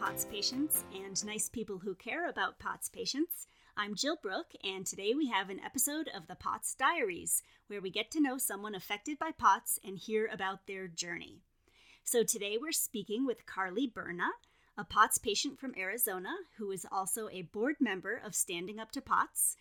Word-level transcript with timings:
POTS 0.00 0.24
patients 0.24 0.84
and 0.94 1.22
nice 1.26 1.50
people 1.50 1.80
who 1.80 1.94
care 1.94 2.26
about 2.26 2.58
POTS 2.58 2.88
patients. 2.88 3.46
I'm 3.76 3.94
Jill 3.94 4.16
Brook, 4.22 4.46
and 4.64 4.86
today 4.86 5.12
we 5.14 5.28
have 5.28 5.50
an 5.50 5.60
episode 5.60 6.08
of 6.16 6.26
the 6.26 6.36
POTS 6.36 6.74
Diaries, 6.74 7.42
where 7.66 7.82
we 7.82 7.90
get 7.90 8.10
to 8.12 8.20
know 8.20 8.38
someone 8.38 8.74
affected 8.74 9.18
by 9.18 9.30
POTS 9.30 9.78
and 9.84 9.98
hear 9.98 10.26
about 10.32 10.66
their 10.66 10.88
journey. 10.88 11.42
So 12.02 12.22
today 12.22 12.56
we're 12.58 12.72
speaking 12.72 13.26
with 13.26 13.44
Carly 13.44 13.86
Berna, 13.86 14.30
a 14.74 14.84
POTS 14.84 15.18
patient 15.18 15.60
from 15.60 15.74
Arizona 15.76 16.32
who 16.56 16.70
is 16.70 16.86
also 16.90 17.28
a 17.28 17.42
board 17.42 17.76
member 17.78 18.16
of 18.24 18.34
Standing 18.34 18.80
Up 18.80 18.92
to 18.92 19.02
POTS. 19.02 19.58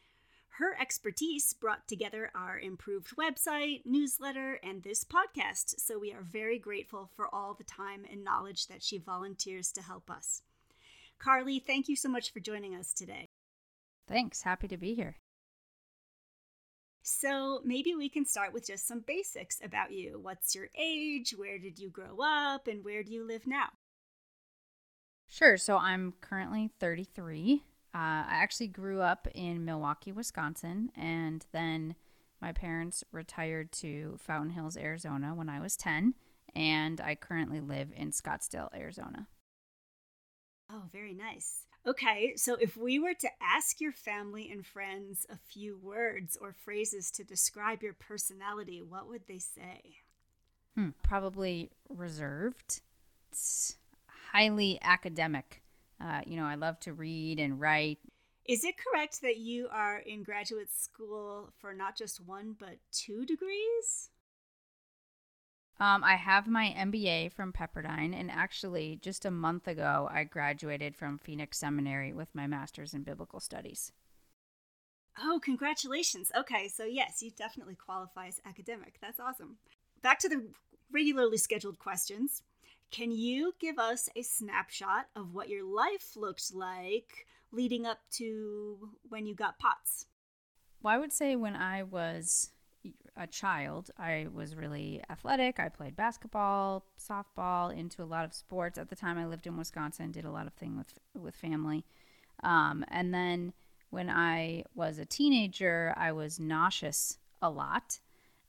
Her 0.59 0.75
expertise 0.77 1.53
brought 1.53 1.87
together 1.87 2.31
our 2.35 2.59
improved 2.59 3.15
website, 3.15 3.83
newsletter, 3.85 4.59
and 4.61 4.83
this 4.83 5.05
podcast, 5.05 5.79
so 5.79 5.97
we 5.97 6.11
are 6.11 6.21
very 6.21 6.59
grateful 6.59 7.09
for 7.15 7.33
all 7.33 7.53
the 7.53 7.63
time 7.63 8.05
and 8.11 8.25
knowledge 8.25 8.67
that 8.67 8.83
she 8.83 8.97
volunteers 8.97 9.71
to 9.71 9.81
help 9.81 10.11
us. 10.11 10.41
Carly, 11.17 11.59
thank 11.59 11.87
you 11.87 11.95
so 11.95 12.09
much 12.09 12.33
for 12.33 12.41
joining 12.41 12.75
us 12.75 12.93
today. 12.93 13.29
Thanks. 14.05 14.41
Happy 14.41 14.67
to 14.67 14.75
be 14.75 14.95
here. 14.95 15.15
So, 17.03 17.61
maybe 17.63 17.95
we 17.95 18.09
can 18.09 18.25
start 18.25 18.51
with 18.51 18.67
just 18.67 18.85
some 18.85 18.99
basics 19.07 19.61
about 19.63 19.93
you. 19.93 20.19
What's 20.21 20.55
your 20.55 20.67
age? 20.77 21.33
Where 21.37 21.57
did 21.57 21.79
you 21.79 21.89
grow 21.89 22.17
up? 22.21 22.67
And 22.67 22.83
where 22.83 23.01
do 23.01 23.13
you 23.13 23.25
live 23.25 23.47
now? 23.47 23.69
Sure. 25.29 25.55
So, 25.55 25.77
I'm 25.77 26.15
currently 26.19 26.69
33. 26.81 27.63
Uh, 27.93 28.23
I 28.27 28.41
actually 28.43 28.67
grew 28.67 29.01
up 29.01 29.27
in 29.33 29.65
Milwaukee, 29.65 30.11
Wisconsin, 30.11 30.91
and 30.95 31.45
then 31.51 31.95
my 32.41 32.51
parents 32.51 33.03
retired 33.11 33.71
to 33.73 34.17
Fountain 34.19 34.51
Hills, 34.51 34.77
Arizona 34.77 35.33
when 35.33 35.49
I 35.49 35.59
was 35.59 35.75
10, 35.75 36.13
and 36.55 37.01
I 37.01 37.15
currently 37.15 37.59
live 37.59 37.91
in 37.95 38.11
Scottsdale, 38.11 38.73
Arizona. 38.75 39.27
Oh, 40.71 40.83
very 40.91 41.13
nice. 41.13 41.65
Okay, 41.87 42.33
so 42.35 42.55
if 42.55 42.77
we 42.77 42.99
were 42.99 43.15
to 43.15 43.29
ask 43.41 43.81
your 43.81 43.91
family 43.91 44.49
and 44.51 44.65
friends 44.65 45.25
a 45.29 45.37
few 45.37 45.77
words 45.77 46.37
or 46.39 46.53
phrases 46.53 47.09
to 47.11 47.23
describe 47.23 47.81
your 47.81 47.93
personality, 47.93 48.81
what 48.81 49.07
would 49.09 49.23
they 49.27 49.39
say? 49.39 49.95
Hmm, 50.75 50.89
probably 51.01 51.71
reserved. 51.89 52.81
It's 53.31 53.77
highly 54.31 54.77
academic. 54.83 55.63
Uh, 56.01 56.21
you 56.25 56.37
know, 56.37 56.45
I 56.45 56.55
love 56.55 56.79
to 56.81 56.93
read 56.93 57.39
and 57.39 57.59
write. 57.59 57.99
Is 58.45 58.63
it 58.63 58.75
correct 58.77 59.21
that 59.21 59.37
you 59.37 59.67
are 59.71 59.97
in 59.99 60.23
graduate 60.23 60.71
school 60.73 61.49
for 61.59 61.73
not 61.73 61.97
just 61.97 62.25
one, 62.25 62.55
but 62.57 62.77
two 62.91 63.25
degrees? 63.25 64.09
Um, 65.79 66.03
I 66.03 66.15
have 66.15 66.47
my 66.47 66.75
MBA 66.77 67.31
from 67.31 67.53
Pepperdine, 67.53 68.13
and 68.13 68.29
actually, 68.29 68.99
just 69.01 69.23
a 69.23 69.31
month 69.31 69.67
ago, 69.67 70.09
I 70.11 70.25
graduated 70.25 70.95
from 70.95 71.19
Phoenix 71.19 71.57
Seminary 71.57 72.11
with 72.11 72.35
my 72.35 72.47
master's 72.47 72.93
in 72.93 73.03
biblical 73.03 73.39
studies. 73.39 73.93
Oh, 75.17 75.39
congratulations. 75.43 76.31
Okay, 76.37 76.67
so 76.67 76.83
yes, 76.83 77.21
you 77.21 77.31
definitely 77.31 77.75
qualify 77.75 78.27
as 78.27 78.41
academic. 78.45 78.95
That's 79.01 79.19
awesome. 79.19 79.57
Back 80.01 80.19
to 80.19 80.29
the 80.29 80.47
regularly 80.91 81.37
scheduled 81.37 81.79
questions. 81.79 82.41
Can 82.91 83.11
you 83.11 83.53
give 83.59 83.77
us 83.77 84.09
a 84.15 84.23
snapshot 84.23 85.07
of 85.15 85.33
what 85.33 85.49
your 85.49 85.63
life 85.63 86.15
looked 86.15 86.53
like 86.53 87.27
leading 87.51 87.85
up 87.85 87.99
to 88.11 88.89
when 89.07 89.25
you 89.25 89.35
got 89.35 89.59
POTS? 89.59 90.07
Well, 90.81 90.93
I 90.93 90.97
would 90.97 91.13
say 91.13 91.35
when 91.35 91.55
I 91.55 91.83
was 91.83 92.51
a 93.15 93.27
child, 93.27 93.91
I 93.97 94.27
was 94.33 94.55
really 94.55 95.01
athletic. 95.09 95.59
I 95.59 95.69
played 95.69 95.95
basketball, 95.95 96.85
softball, 96.97 97.75
into 97.75 98.01
a 98.01 98.05
lot 98.05 98.25
of 98.25 98.33
sports. 98.33 98.77
At 98.77 98.89
the 98.89 98.95
time, 98.95 99.17
I 99.17 99.25
lived 99.25 99.45
in 99.45 99.57
Wisconsin, 99.57 100.11
did 100.11 100.25
a 100.25 100.31
lot 100.31 100.47
of 100.47 100.53
things 100.53 100.77
with 100.77 101.23
with 101.23 101.35
family. 101.35 101.85
Um, 102.41 102.85
and 102.87 103.13
then 103.13 103.53
when 103.89 104.09
I 104.09 104.63
was 104.73 104.97
a 104.97 105.05
teenager, 105.05 105.93
I 105.97 106.11
was 106.11 106.39
nauseous 106.39 107.17
a 107.41 107.49
lot, 107.49 107.99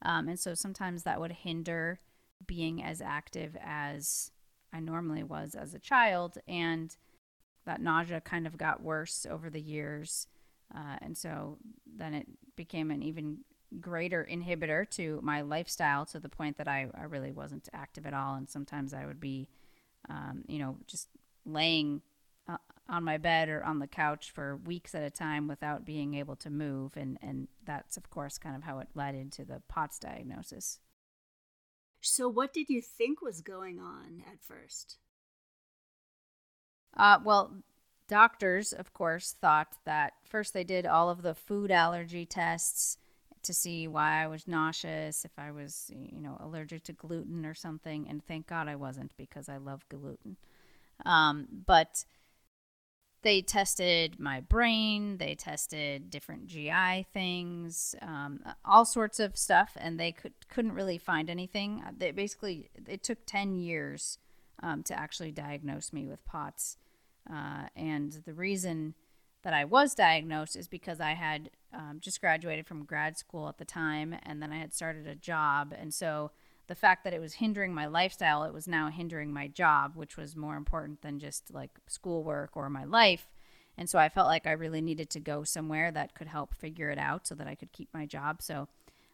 um, 0.02 0.28
and 0.28 0.38
so 0.38 0.54
sometimes 0.54 1.02
that 1.02 1.20
would 1.20 1.32
hinder 1.32 1.98
being 2.46 2.82
as 2.82 3.00
active 3.00 3.56
as 3.62 4.30
I 4.72 4.80
normally 4.80 5.22
was 5.22 5.54
as 5.54 5.74
a 5.74 5.78
child. 5.78 6.38
And 6.48 6.96
that 7.66 7.80
nausea 7.80 8.20
kind 8.20 8.46
of 8.46 8.56
got 8.56 8.82
worse 8.82 9.26
over 9.28 9.50
the 9.50 9.60
years. 9.60 10.26
Uh, 10.74 10.96
and 11.02 11.16
so 11.16 11.58
then 11.86 12.14
it 12.14 12.26
became 12.56 12.90
an 12.90 13.02
even 13.02 13.38
greater 13.80 14.26
inhibitor 14.30 14.88
to 14.90 15.20
my 15.22 15.42
lifestyle 15.42 16.04
to 16.06 16.18
the 16.18 16.28
point 16.28 16.56
that 16.58 16.68
I, 16.68 16.88
I 16.94 17.04
really 17.04 17.32
wasn't 17.32 17.68
active 17.72 18.06
at 18.06 18.14
all. 18.14 18.34
And 18.34 18.48
sometimes 18.48 18.92
I 18.94 19.06
would 19.06 19.20
be, 19.20 19.48
um, 20.08 20.44
you 20.48 20.58
know, 20.58 20.78
just 20.86 21.08
laying 21.44 22.02
uh, 22.48 22.56
on 22.88 23.04
my 23.04 23.18
bed 23.18 23.48
or 23.48 23.62
on 23.64 23.78
the 23.78 23.86
couch 23.86 24.30
for 24.32 24.56
weeks 24.56 24.94
at 24.94 25.02
a 25.02 25.10
time 25.10 25.46
without 25.46 25.84
being 25.84 26.14
able 26.14 26.36
to 26.36 26.50
move. 26.50 26.96
And, 26.96 27.18
and 27.22 27.48
that's, 27.64 27.96
of 27.96 28.10
course, 28.10 28.38
kind 28.38 28.56
of 28.56 28.62
how 28.62 28.78
it 28.80 28.88
led 28.94 29.14
into 29.14 29.44
the 29.44 29.62
POTS 29.68 29.98
diagnosis. 30.00 30.80
So, 32.00 32.28
what 32.28 32.52
did 32.52 32.68
you 32.68 32.80
think 32.80 33.20
was 33.20 33.40
going 33.40 33.78
on 33.78 34.22
at 34.30 34.42
first? 34.42 34.98
Uh, 36.96 37.18
well, 37.24 37.62
doctors, 38.08 38.72
of 38.72 38.92
course, 38.92 39.36
thought 39.40 39.76
that 39.84 40.14
first 40.24 40.52
they 40.54 40.64
did 40.64 40.86
all 40.86 41.10
of 41.10 41.22
the 41.22 41.34
food 41.34 41.70
allergy 41.70 42.26
tests 42.26 42.98
to 43.42 43.54
see 43.54 43.88
why 43.88 44.22
I 44.22 44.26
was 44.26 44.46
nauseous, 44.46 45.24
if 45.24 45.30
I 45.38 45.50
was, 45.50 45.90
you 45.94 46.20
know, 46.20 46.36
allergic 46.40 46.84
to 46.84 46.92
gluten 46.92 47.46
or 47.46 47.54
something. 47.54 48.06
And 48.08 48.24
thank 48.26 48.46
God 48.46 48.68
I 48.68 48.76
wasn't 48.76 49.12
because 49.16 49.48
I 49.48 49.56
love 49.56 49.88
gluten. 49.88 50.36
Um, 51.06 51.46
but 51.66 52.04
they 53.22 53.42
tested 53.42 54.18
my 54.18 54.40
brain, 54.40 55.18
they 55.18 55.34
tested 55.34 56.10
different 56.10 56.46
GI 56.46 57.06
things, 57.12 57.94
um, 58.00 58.40
all 58.64 58.84
sorts 58.84 59.20
of 59.20 59.36
stuff, 59.36 59.76
and 59.76 60.00
they 60.00 60.12
could 60.12 60.32
couldn't 60.48 60.72
really 60.72 60.98
find 60.98 61.28
anything. 61.28 61.82
They 61.96 62.12
basically 62.12 62.70
it 62.88 63.02
took 63.02 63.18
ten 63.26 63.54
years 63.54 64.18
um, 64.62 64.82
to 64.84 64.98
actually 64.98 65.32
diagnose 65.32 65.92
me 65.92 66.06
with 66.06 66.24
POTS, 66.24 66.78
uh, 67.30 67.64
and 67.76 68.22
the 68.24 68.32
reason 68.32 68.94
that 69.42 69.54
I 69.54 69.64
was 69.64 69.94
diagnosed 69.94 70.56
is 70.56 70.68
because 70.68 71.00
I 71.00 71.12
had 71.12 71.50
um, 71.72 71.98
just 72.00 72.20
graduated 72.20 72.66
from 72.66 72.84
grad 72.84 73.18
school 73.18 73.48
at 73.48 73.58
the 73.58 73.64
time, 73.64 74.14
and 74.22 74.42
then 74.42 74.52
I 74.52 74.58
had 74.58 74.72
started 74.72 75.06
a 75.06 75.14
job, 75.14 75.74
and 75.78 75.92
so 75.92 76.30
the 76.70 76.76
fact 76.76 77.02
that 77.02 77.12
it 77.12 77.20
was 77.20 77.34
hindering 77.34 77.74
my 77.74 77.86
lifestyle, 77.86 78.44
it 78.44 78.54
was 78.54 78.68
now 78.68 78.90
hindering 78.90 79.32
my 79.32 79.48
job, 79.48 79.96
which 79.96 80.16
was 80.16 80.36
more 80.36 80.54
important 80.54 81.02
than 81.02 81.18
just 81.18 81.52
like 81.52 81.72
schoolwork 81.88 82.56
or 82.56 82.70
my 82.70 82.84
life. 82.84 83.26
And 83.76 83.90
so 83.90 83.98
I 83.98 84.08
felt 84.08 84.28
like 84.28 84.46
I 84.46 84.52
really 84.52 84.80
needed 84.80 85.10
to 85.10 85.18
go 85.18 85.42
somewhere 85.42 85.90
that 85.90 86.14
could 86.14 86.28
help 86.28 86.54
figure 86.54 86.88
it 86.88 86.98
out 86.98 87.26
so 87.26 87.34
that 87.34 87.48
I 87.48 87.56
could 87.56 87.72
keep 87.72 87.88
my 87.92 88.06
job. 88.06 88.40
So 88.40 88.68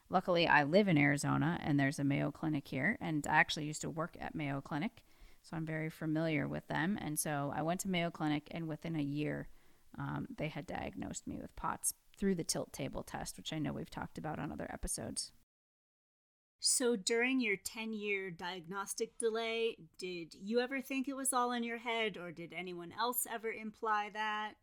luckily, 0.07 0.47
I 0.47 0.65
live 0.65 0.87
in 0.87 0.99
Arizona 0.99 1.59
and 1.63 1.79
there's 1.79 1.97
a 1.97 2.03
Mayo 2.03 2.29
Clinic 2.29 2.67
here. 2.67 2.95
And 3.01 3.25
I 3.27 3.37
actually 3.37 3.65
used 3.65 3.81
to 3.81 3.89
work 3.89 4.15
at 4.21 4.35
Mayo 4.35 4.61
Clinic. 4.61 5.01
So 5.41 5.57
I'm 5.57 5.65
very 5.65 5.89
familiar 5.89 6.47
with 6.47 6.67
them. 6.67 6.95
And 7.01 7.17
so 7.17 7.51
I 7.55 7.63
went 7.63 7.79
to 7.81 7.89
Mayo 7.89 8.11
Clinic, 8.11 8.49
and 8.51 8.67
within 8.67 8.95
a 8.95 9.01
year, 9.01 9.47
um, 9.97 10.27
they 10.37 10.49
had 10.49 10.67
diagnosed 10.67 11.25
me 11.25 11.39
with 11.41 11.55
POTS 11.55 11.95
through 12.19 12.35
the 12.35 12.43
tilt 12.43 12.71
table 12.71 13.01
test, 13.01 13.35
which 13.35 13.51
I 13.51 13.57
know 13.57 13.73
we've 13.73 13.89
talked 13.89 14.19
about 14.19 14.37
on 14.37 14.51
other 14.51 14.69
episodes. 14.71 15.31
So 16.59 16.95
during 16.95 17.39
your 17.39 17.55
10 17.55 17.93
year 17.93 18.31
diagnostic 18.31 19.17
delay, 19.19 19.77
did 19.97 20.33
you 20.33 20.59
ever 20.59 20.81
think 20.81 21.07
it 21.07 21.15
was 21.15 21.33
all 21.33 21.51
in 21.51 21.63
your 21.63 21.77
head 21.77 22.17
or 22.17 22.31
did 22.31 22.53
anyone 22.53 22.93
else 22.99 23.27
ever 23.31 23.51
imply 23.51 24.09
that? 24.13 24.53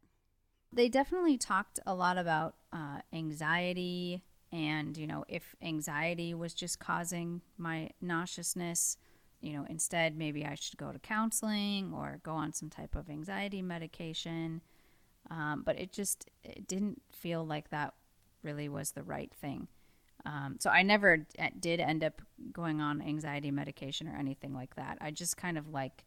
They 0.72 0.88
definitely 0.88 1.38
talked 1.38 1.78
a 1.86 1.94
lot 1.94 2.18
about 2.18 2.56
uh, 2.72 2.98
anxiety 3.12 4.24
and, 4.52 4.96
you 4.96 5.06
know, 5.06 5.24
if 5.28 5.54
anxiety 5.62 6.34
was 6.34 6.54
just 6.54 6.78
causing 6.78 7.40
my 7.58 7.90
nauseousness, 8.00 8.96
you 9.40 9.52
know, 9.52 9.66
instead 9.68 10.16
maybe 10.16 10.44
I 10.44 10.54
should 10.54 10.76
go 10.76 10.92
to 10.92 10.98
counseling 10.98 11.92
or 11.92 12.20
go 12.22 12.32
on 12.32 12.52
some 12.52 12.70
type 12.70 12.96
of 12.96 13.10
anxiety 13.10 13.62
medication. 13.62 14.62
Um, 15.30 15.62
but 15.64 15.78
it 15.78 15.92
just 15.92 16.30
it 16.42 16.66
didn't 16.66 17.02
feel 17.10 17.44
like 17.44 17.70
that 17.70 17.94
really 18.42 18.68
was 18.68 18.92
the 18.92 19.02
right 19.02 19.32
thing. 19.32 19.68
Um, 20.26 20.56
so 20.58 20.70
I 20.70 20.82
never 20.82 21.26
did 21.60 21.80
end 21.80 22.02
up 22.02 22.22
going 22.52 22.80
on 22.80 23.02
anxiety 23.02 23.50
medication 23.50 24.08
or 24.08 24.16
anything 24.16 24.54
like 24.54 24.76
that. 24.76 24.98
I 25.00 25.10
just 25.10 25.36
kind 25.36 25.58
of 25.58 25.68
like 25.68 26.04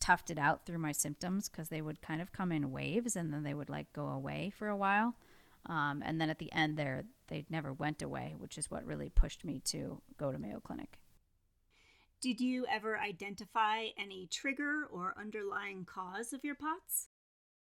toughed 0.00 0.30
it 0.30 0.38
out 0.38 0.66
through 0.66 0.78
my 0.78 0.92
symptoms 0.92 1.48
because 1.48 1.68
they 1.68 1.82
would 1.82 2.02
kind 2.02 2.20
of 2.20 2.32
come 2.32 2.50
in 2.50 2.72
waves 2.72 3.16
and 3.16 3.32
then 3.32 3.42
they 3.42 3.54
would 3.54 3.70
like 3.70 3.92
go 3.92 4.08
away 4.08 4.50
for 4.56 4.68
a 4.68 4.76
while. 4.76 5.14
Um, 5.66 6.02
and 6.04 6.20
then 6.20 6.30
at 6.30 6.38
the 6.38 6.52
end 6.52 6.76
there, 6.76 7.04
they 7.28 7.44
never 7.50 7.72
went 7.72 8.02
away, 8.02 8.34
which 8.38 8.58
is 8.58 8.70
what 8.70 8.84
really 8.84 9.10
pushed 9.10 9.44
me 9.44 9.60
to 9.66 10.00
go 10.18 10.32
to 10.32 10.38
Mayo 10.38 10.60
Clinic. 10.60 10.98
Did 12.20 12.40
you 12.40 12.66
ever 12.70 12.98
identify 12.98 13.86
any 13.98 14.26
trigger 14.26 14.86
or 14.90 15.14
underlying 15.18 15.84
cause 15.84 16.32
of 16.32 16.44
your 16.44 16.54
POTS? 16.54 17.08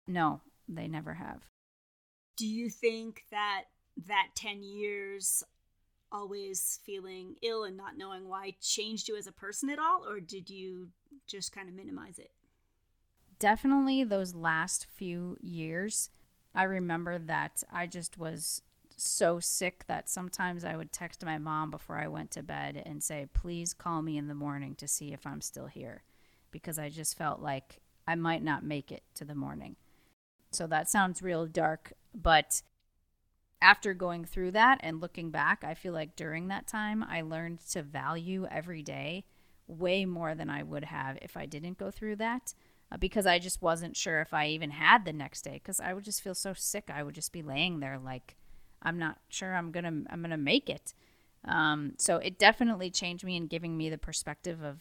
No, 0.07 0.42
they 0.68 0.88
never 0.88 1.15
have. 1.15 1.44
Do 2.38 2.48
you 2.48 2.69
think 2.69 3.24
that 3.31 3.65
that 4.07 4.30
10 4.36 4.63
years 4.63 5.44
always 6.12 6.80
feeling 6.86 7.36
ill 7.42 7.63
and 7.63 7.77
not 7.77 7.98
knowing 7.98 8.27
why 8.27 8.56
changed 8.62 9.07
you 9.07 9.15
as 9.15 9.27
a 9.27 9.31
person 9.31 9.69
at 9.69 9.80
all, 9.80 10.06
or 10.07 10.19
did 10.19 10.50
you 10.50 10.89
just 11.27 11.51
kind 11.51 11.68
of 11.68 11.75
minimize 11.75 12.19
it? 12.19 12.31
Definitely 13.39 14.04
those 14.04 14.33
last 14.33 14.88
few 14.95 15.38
years. 15.42 16.09
I 16.56 16.63
remember 16.63 17.19
that 17.19 17.63
I 17.71 17.86
just 17.86 18.18
was 18.18 18.62
so 18.95 19.39
sick 19.39 19.86
that 19.88 20.09
sometimes 20.09 20.65
I 20.65 20.75
would 20.75 20.92
text 20.92 21.24
my 21.24 21.38
mom 21.38 21.69
before 21.69 21.98
I 21.98 22.07
went 22.07 22.31
to 22.31 22.44
bed 22.44 22.81
and 22.86 23.04
say, 23.04 23.27
please 23.33 23.74
call 23.74 24.01
me 24.01 24.18
in 24.18 24.27
the 24.27 24.33
morning 24.33 24.75
to 24.75 24.88
see 24.88 25.13
if 25.13 25.27
I'm 25.27 25.42
still 25.42 25.68
here 25.68 26.04
because 26.51 26.80
I 26.80 26.89
just 26.89 27.18
felt 27.18 27.39
like 27.39 27.80
I 28.07 28.15
might 28.15 28.44
not 28.44 28.63
make 28.63 28.92
it 28.92 29.04
to 29.15 29.25
the 29.25 29.36
morning. 29.36 29.75
So 30.51 30.65
that 30.68 30.89
sounds 30.89 31.21
real 31.21 31.45
dark, 31.45 31.94
but 32.15 32.62
after 33.62 33.94
going 33.94 34.25
through 34.25 34.51
that 34.51 34.80
and 34.81 35.01
looking 35.01 35.31
back, 35.31 35.63
I 35.63 35.74
feel 35.74 35.94
like 35.94 36.15
during 36.15 36.48
that 36.48 36.68
time, 36.68 37.04
I 37.04 37.21
learned 37.21 37.59
to 37.71 37.81
value 37.81 38.48
every 38.50 38.83
day 38.83 39.25
way 39.68 40.06
more 40.06 40.36
than 40.36 40.50
I 40.50 40.63
would 40.63 40.86
have 40.86 41.18
if 41.21 41.36
I 41.36 41.45
didn't 41.45 41.77
go 41.77 41.92
through 41.92 42.18
that 42.18 42.54
uh, 42.92 42.98
because 42.98 43.25
I 43.25 43.39
just 43.39 43.62
wasn't 43.62 43.98
sure 43.98 44.21
if 44.21 44.33
I 44.33 44.48
even 44.48 44.71
had 44.71 45.06
the 45.06 45.13
next 45.13 45.42
day 45.42 45.54
because 45.54 45.80
I 45.80 45.94
would 45.94 46.04
just 46.06 46.21
feel 46.21 46.36
so 46.36 46.54
sick. 46.54 46.89
I 46.94 47.04
would 47.04 47.15
just 47.15 47.31
be 47.31 47.42
laying 47.42 47.80
there 47.80 48.00
like, 48.00 48.38
I'm 48.81 49.00
not 49.00 49.18
sure 49.30 49.54
I'm 49.54 49.71
going 49.71 49.83
to 49.83 50.12
I'm 50.12 50.21
going 50.21 50.31
to 50.31 50.38
make 50.38 50.69
it. 50.69 50.94
Um, 51.45 51.94
so 51.98 52.18
it 52.18 52.38
definitely 52.38 52.89
changed 52.89 53.24
me 53.24 53.36
in 53.36 53.48
giving 53.48 53.75
me 53.75 53.89
the 53.89 53.98
perspective 53.98 54.63
of, 54.63 54.80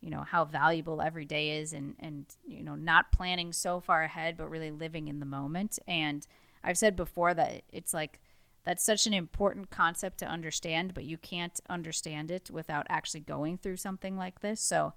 you 0.00 0.10
know, 0.10 0.22
how 0.22 0.44
valuable 0.44 1.00
every 1.00 1.24
day 1.24 1.58
is 1.58 1.72
and, 1.72 1.94
and, 1.98 2.26
you 2.46 2.62
know, 2.62 2.74
not 2.74 3.12
planning 3.12 3.52
so 3.52 3.80
far 3.80 4.02
ahead, 4.02 4.36
but 4.36 4.50
really 4.50 4.70
living 4.70 5.08
in 5.08 5.20
the 5.20 5.26
moment. 5.26 5.78
And, 5.86 6.26
I've 6.62 6.78
said 6.78 6.96
before 6.96 7.34
that 7.34 7.62
it's 7.72 7.94
like 7.94 8.20
that's 8.64 8.84
such 8.84 9.06
an 9.06 9.14
important 9.14 9.70
concept 9.70 10.18
to 10.18 10.26
understand, 10.26 10.92
but 10.92 11.04
you 11.04 11.16
can't 11.16 11.58
understand 11.70 12.30
it 12.30 12.50
without 12.50 12.86
actually 12.90 13.20
going 13.20 13.56
through 13.56 13.78
something 13.78 14.16
like 14.16 14.40
this. 14.40 14.60
So, 14.60 14.92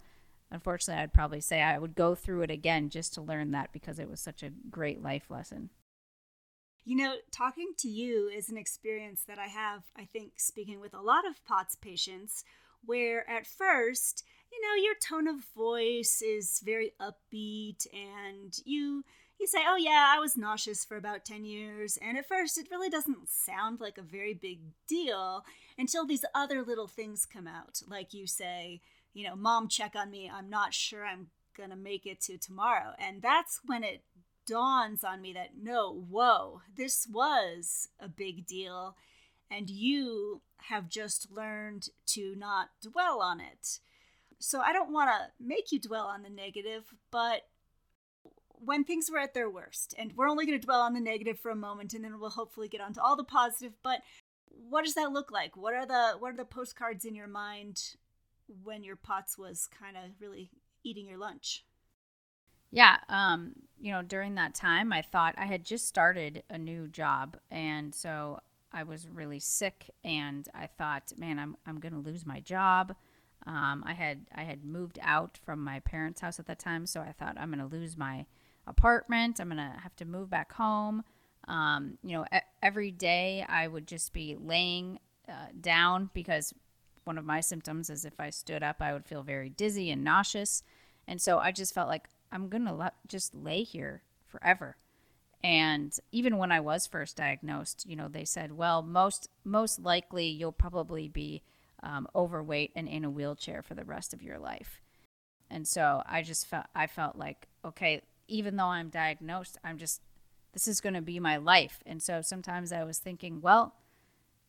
unfortunately, 0.51 1.01
I'd 1.01 1.13
probably 1.13 1.39
say 1.39 1.61
I 1.61 1.79
would 1.79 1.95
go 1.95 2.13
through 2.13 2.41
it 2.41 2.51
again 2.51 2.89
just 2.89 3.13
to 3.13 3.21
learn 3.21 3.51
that 3.51 3.71
because 3.71 3.97
it 3.97 4.09
was 4.09 4.19
such 4.19 4.43
a 4.43 4.49
great 4.49 5.01
life 5.01 5.29
lesson. 5.29 5.69
You 6.83 6.97
know, 6.97 7.15
talking 7.31 7.71
to 7.77 7.87
you 7.87 8.27
is 8.27 8.49
an 8.49 8.57
experience 8.57 9.23
that 9.27 9.39
I 9.39 9.47
have, 9.47 9.83
I 9.95 10.03
think, 10.03 10.33
speaking 10.37 10.81
with 10.81 10.93
a 10.93 11.01
lot 11.01 11.25
of 11.25 11.45
POTS 11.45 11.75
patients, 11.75 12.43
where 12.83 13.29
at 13.29 13.47
first, 13.47 14.25
you 14.51 14.59
know, 14.61 14.83
your 14.83 14.95
tone 14.95 15.27
of 15.27 15.45
voice 15.55 16.21
is 16.21 16.61
very 16.65 16.91
upbeat 16.99 17.87
and 17.93 18.59
you 18.65 19.05
you 19.41 19.47
say, 19.47 19.59
oh, 19.67 19.75
yeah, 19.75 20.13
I 20.15 20.19
was 20.19 20.37
nauseous 20.37 20.85
for 20.85 20.95
about 20.95 21.25
10 21.25 21.45
years. 21.45 21.97
And 21.97 22.17
at 22.17 22.27
first, 22.27 22.57
it 22.57 22.67
really 22.69 22.89
doesn't 22.89 23.27
sound 23.27 23.81
like 23.81 23.97
a 23.97 24.03
very 24.03 24.35
big 24.35 24.59
deal 24.87 25.43
until 25.77 26.05
these 26.05 26.23
other 26.35 26.61
little 26.61 26.87
things 26.87 27.25
come 27.25 27.47
out. 27.47 27.81
Like 27.87 28.13
you 28.13 28.27
say, 28.27 28.81
you 29.13 29.27
know, 29.27 29.35
mom, 29.35 29.67
check 29.67 29.95
on 29.95 30.11
me. 30.11 30.31
I'm 30.31 30.49
not 30.49 30.75
sure 30.75 31.05
I'm 31.05 31.27
going 31.57 31.71
to 31.71 31.75
make 31.75 32.05
it 32.05 32.21
to 32.21 32.37
tomorrow. 32.37 32.93
And 32.99 33.21
that's 33.21 33.61
when 33.65 33.83
it 33.83 34.03
dawns 34.45 35.03
on 35.03 35.21
me 35.21 35.33
that 35.33 35.51
no, 35.59 36.05
whoa, 36.09 36.61
this 36.77 37.07
was 37.11 37.89
a 37.99 38.07
big 38.07 38.45
deal. 38.45 38.95
And 39.49 39.69
you 39.69 40.41
have 40.67 40.87
just 40.87 41.31
learned 41.31 41.89
to 42.07 42.35
not 42.37 42.69
dwell 42.81 43.21
on 43.21 43.39
it. 43.39 43.79
So 44.37 44.61
I 44.61 44.71
don't 44.71 44.93
want 44.93 45.09
to 45.09 45.43
make 45.43 45.71
you 45.71 45.79
dwell 45.79 46.05
on 46.05 46.21
the 46.21 46.29
negative, 46.29 46.93
but 47.11 47.47
when 48.63 48.83
things 48.83 49.09
were 49.11 49.19
at 49.19 49.33
their 49.33 49.49
worst, 49.49 49.95
and 49.97 50.13
we're 50.15 50.29
only 50.29 50.45
going 50.45 50.59
to 50.59 50.65
dwell 50.65 50.81
on 50.81 50.93
the 50.93 50.99
negative 50.99 51.39
for 51.39 51.51
a 51.51 51.55
moment, 51.55 51.93
and 51.93 52.03
then 52.03 52.19
we'll 52.19 52.29
hopefully 52.29 52.67
get 52.67 52.81
onto 52.81 53.01
all 53.01 53.15
the 53.15 53.23
positive. 53.23 53.73
But 53.83 54.01
what 54.49 54.85
does 54.85 54.93
that 54.95 55.11
look 55.11 55.31
like? 55.31 55.57
What 55.57 55.73
are 55.73 55.85
the 55.85 56.17
what 56.19 56.33
are 56.33 56.37
the 56.37 56.45
postcards 56.45 57.05
in 57.05 57.15
your 57.15 57.27
mind 57.27 57.95
when 58.63 58.83
your 58.83 58.95
POTS 58.95 59.37
was 59.37 59.67
kind 59.67 59.97
of 59.97 60.03
really 60.19 60.51
eating 60.83 61.07
your 61.07 61.17
lunch? 61.17 61.65
Yeah, 62.71 62.97
um, 63.09 63.53
you 63.79 63.91
know, 63.91 64.01
during 64.01 64.35
that 64.35 64.55
time, 64.55 64.93
I 64.93 65.01
thought 65.01 65.35
I 65.37 65.45
had 65.45 65.65
just 65.65 65.87
started 65.87 66.43
a 66.49 66.57
new 66.57 66.87
job, 66.87 67.37
and 67.49 67.93
so 67.93 68.39
I 68.71 68.83
was 68.83 69.09
really 69.09 69.39
sick, 69.39 69.89
and 70.03 70.47
I 70.53 70.67
thought, 70.67 71.11
man, 71.17 71.39
I'm 71.39 71.57
I'm 71.65 71.79
going 71.79 71.93
to 71.93 71.99
lose 71.99 72.25
my 72.25 72.39
job. 72.39 72.95
Um, 73.45 73.83
I 73.85 73.93
had 73.93 74.27
I 74.35 74.43
had 74.43 74.63
moved 74.63 74.99
out 75.01 75.39
from 75.43 75.63
my 75.63 75.79
parents' 75.79 76.21
house 76.21 76.39
at 76.39 76.45
that 76.45 76.59
time, 76.59 76.85
so 76.85 77.01
I 77.01 77.11
thought 77.11 77.37
I'm 77.39 77.51
going 77.51 77.67
to 77.67 77.75
lose 77.75 77.97
my 77.97 78.25
apartment. 78.67 79.39
I'm 79.39 79.47
going 79.49 79.57
to 79.57 79.79
have 79.81 79.95
to 79.97 80.05
move 80.05 80.29
back 80.29 80.53
home. 80.53 81.03
Um, 81.47 81.97
you 82.03 82.15
know, 82.15 82.25
every 82.61 82.91
day 82.91 83.45
I 83.47 83.67
would 83.67 83.87
just 83.87 84.13
be 84.13 84.35
laying 84.39 84.99
uh, 85.27 85.47
down 85.59 86.09
because 86.13 86.53
one 87.03 87.17
of 87.17 87.25
my 87.25 87.41
symptoms 87.41 87.89
is 87.89 88.05
if 88.05 88.19
I 88.19 88.29
stood 88.29 88.63
up, 88.63 88.77
I 88.79 88.93
would 88.93 89.05
feel 89.05 89.23
very 89.23 89.49
dizzy 89.49 89.89
and 89.89 90.03
nauseous. 90.03 90.63
And 91.07 91.21
so 91.21 91.39
I 91.39 91.51
just 91.51 91.73
felt 91.73 91.89
like 91.89 92.07
I'm 92.31 92.47
going 92.47 92.65
to 92.65 92.91
just 93.07 93.33
lay 93.33 93.63
here 93.63 94.03
forever. 94.27 94.77
And 95.43 95.97
even 96.11 96.37
when 96.37 96.51
I 96.51 96.59
was 96.59 96.85
first 96.85 97.17
diagnosed, 97.17 97.85
you 97.87 97.95
know, 97.95 98.07
they 98.07 98.25
said, 98.25 98.51
well, 98.51 98.83
most 98.83 99.27
most 99.43 99.79
likely 99.79 100.27
you'll 100.27 100.51
probably 100.51 101.07
be 101.07 101.41
um, 101.81 102.07
overweight 102.15 102.71
and 102.75 102.87
in 102.87 103.03
a 103.03 103.09
wheelchair 103.09 103.63
for 103.63 103.73
the 103.73 103.83
rest 103.83 104.13
of 104.13 104.21
your 104.21 104.37
life. 104.37 104.81
And 105.49 105.67
so 105.67 106.03
I 106.05 106.21
just 106.21 106.45
felt 106.45 106.67
I 106.75 106.85
felt 106.85 107.15
like 107.15 107.47
okay, 107.65 108.03
even 108.27 108.55
though 108.55 108.65
I'm 108.65 108.89
diagnosed, 108.89 109.57
I'm 109.63 109.77
just, 109.77 110.01
this 110.53 110.67
is 110.67 110.81
going 110.81 110.93
to 110.93 111.01
be 111.01 111.19
my 111.19 111.37
life. 111.37 111.79
And 111.85 112.01
so 112.01 112.21
sometimes 112.21 112.71
I 112.71 112.83
was 112.83 112.97
thinking, 112.97 113.41
well, 113.41 113.75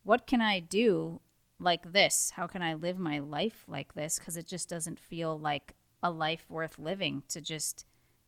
what 0.05 0.27
can 0.27 0.41
I 0.41 0.61
do 0.61 1.21
like 1.59 1.93
this? 1.93 2.33
How 2.37 2.47
can 2.47 2.63
I 2.63 2.75
live 2.75 2.99
my 2.99 3.19
life 3.19 3.65
like 3.69 3.95
this? 3.95 4.19
Because 4.19 4.37
it 4.37 4.47
just 4.47 4.69
doesn't 4.69 4.99
feel 4.99 5.39
like 5.39 5.75
a 6.03 6.11
life 6.11 6.47
worth 6.49 6.79
living 6.79 7.23
to 7.29 7.41
just 7.41 7.87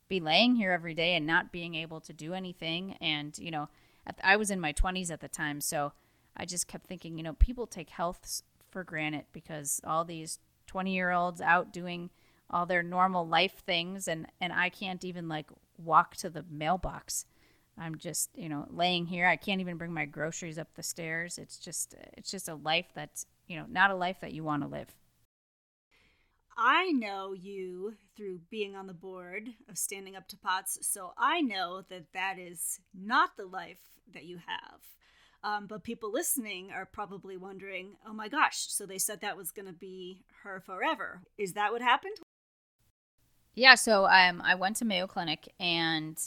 be 0.08 0.20
laying 0.20 0.56
here 0.56 0.70
every 0.70 0.94
day 0.94 1.14
and 1.14 1.26
not 1.26 1.52
being 1.52 1.74
able 1.74 2.00
to 2.00 2.12
do 2.12 2.34
anything. 2.34 2.96
And, 3.00 3.36
you 3.38 3.50
know, 3.50 3.68
I 4.22 4.36
was 4.36 4.50
in 4.50 4.60
my 4.60 4.72
20s 4.72 5.10
at 5.10 5.20
the 5.20 5.28
time. 5.28 5.60
So 5.60 5.92
I 6.36 6.44
just 6.44 6.68
kept 6.68 6.86
thinking, 6.86 7.16
you 7.16 7.24
know, 7.24 7.32
people 7.34 7.66
take 7.66 7.90
health 7.90 8.42
for 8.70 8.84
granted 8.84 9.24
because 9.32 9.80
all 9.84 10.04
these 10.04 10.38
20 10.66 10.94
year 10.94 11.10
olds 11.10 11.40
out 11.40 11.72
doing 11.72 12.10
all 12.54 12.64
their 12.66 12.84
normal 12.84 13.26
life 13.26 13.62
things 13.66 14.06
and 14.06 14.26
and 14.40 14.52
I 14.52 14.70
can't 14.70 15.04
even 15.04 15.28
like 15.28 15.50
walk 15.76 16.16
to 16.18 16.30
the 16.30 16.44
mailbox. 16.48 17.26
I'm 17.76 17.98
just, 17.98 18.30
you 18.36 18.48
know, 18.48 18.66
laying 18.70 19.06
here. 19.06 19.26
I 19.26 19.34
can't 19.34 19.60
even 19.60 19.76
bring 19.76 19.92
my 19.92 20.04
groceries 20.04 20.58
up 20.58 20.68
the 20.74 20.82
stairs. 20.82 21.36
It's 21.36 21.58
just 21.58 21.96
it's 22.16 22.30
just 22.30 22.48
a 22.48 22.54
life 22.54 22.86
that's, 22.94 23.26
you 23.48 23.56
know, 23.58 23.66
not 23.68 23.90
a 23.90 23.96
life 23.96 24.20
that 24.20 24.32
you 24.32 24.44
want 24.44 24.62
to 24.62 24.68
live. 24.68 24.94
I 26.56 26.92
know 26.92 27.32
you 27.32 27.94
through 28.16 28.42
being 28.48 28.76
on 28.76 28.86
the 28.86 28.94
board 28.94 29.48
of 29.68 29.76
Standing 29.76 30.14
Up 30.14 30.28
to 30.28 30.36
POTS, 30.36 30.78
so 30.82 31.12
I 31.18 31.40
know 31.40 31.82
that 31.90 32.12
that 32.14 32.38
is 32.38 32.78
not 32.94 33.30
the 33.36 33.46
life 33.46 33.80
that 34.12 34.24
you 34.24 34.38
have. 34.46 34.80
Um, 35.42 35.66
but 35.66 35.82
people 35.82 36.12
listening 36.12 36.70
are 36.70 36.86
probably 36.86 37.36
wondering, 37.36 37.96
oh 38.06 38.12
my 38.12 38.28
gosh, 38.28 38.68
so 38.68 38.86
they 38.86 38.98
said 38.98 39.20
that 39.20 39.36
was 39.36 39.50
going 39.50 39.66
to 39.66 39.74
be 39.74 40.22
her 40.44 40.60
forever. 40.60 41.22
Is 41.36 41.54
that 41.54 41.72
what 41.72 41.82
happened? 41.82 42.16
Yeah, 43.54 43.76
so 43.76 44.06
um, 44.06 44.42
I 44.44 44.54
went 44.56 44.76
to 44.76 44.84
Mayo 44.84 45.06
Clinic, 45.06 45.52
and 45.60 46.18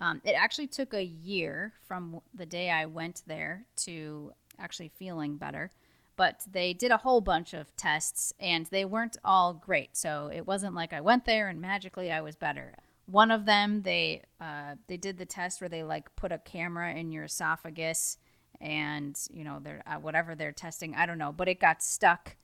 um, 0.00 0.20
it 0.24 0.32
actually 0.32 0.66
took 0.66 0.94
a 0.94 1.04
year 1.04 1.72
from 1.86 2.20
the 2.34 2.46
day 2.46 2.70
I 2.70 2.86
went 2.86 3.22
there 3.26 3.66
to 3.84 4.32
actually 4.58 4.88
feeling 4.88 5.36
better. 5.36 5.70
But 6.16 6.44
they 6.50 6.72
did 6.72 6.90
a 6.90 6.96
whole 6.96 7.20
bunch 7.20 7.52
of 7.52 7.76
tests, 7.76 8.32
and 8.40 8.66
they 8.66 8.84
weren't 8.84 9.16
all 9.24 9.54
great. 9.54 9.96
So 9.96 10.30
it 10.34 10.46
wasn't 10.46 10.74
like 10.74 10.92
I 10.92 11.00
went 11.00 11.24
there 11.24 11.48
and 11.48 11.60
magically 11.60 12.10
I 12.10 12.22
was 12.22 12.36
better. 12.36 12.74
One 13.04 13.30
of 13.30 13.44
them, 13.44 13.82
they 13.82 14.22
uh, 14.40 14.74
they 14.88 14.96
did 14.96 15.18
the 15.18 15.26
test 15.26 15.60
where 15.60 15.68
they 15.68 15.84
like 15.84 16.14
put 16.16 16.32
a 16.32 16.38
camera 16.38 16.92
in 16.94 17.12
your 17.12 17.24
esophagus, 17.24 18.18
and 18.60 19.16
you 19.30 19.44
know 19.44 19.60
they're 19.62 19.82
uh, 19.86 20.00
whatever 20.00 20.34
they're 20.34 20.52
testing, 20.52 20.94
I 20.94 21.06
don't 21.06 21.18
know, 21.18 21.32
but 21.32 21.48
it 21.48 21.60
got 21.60 21.82
stuck 21.82 22.34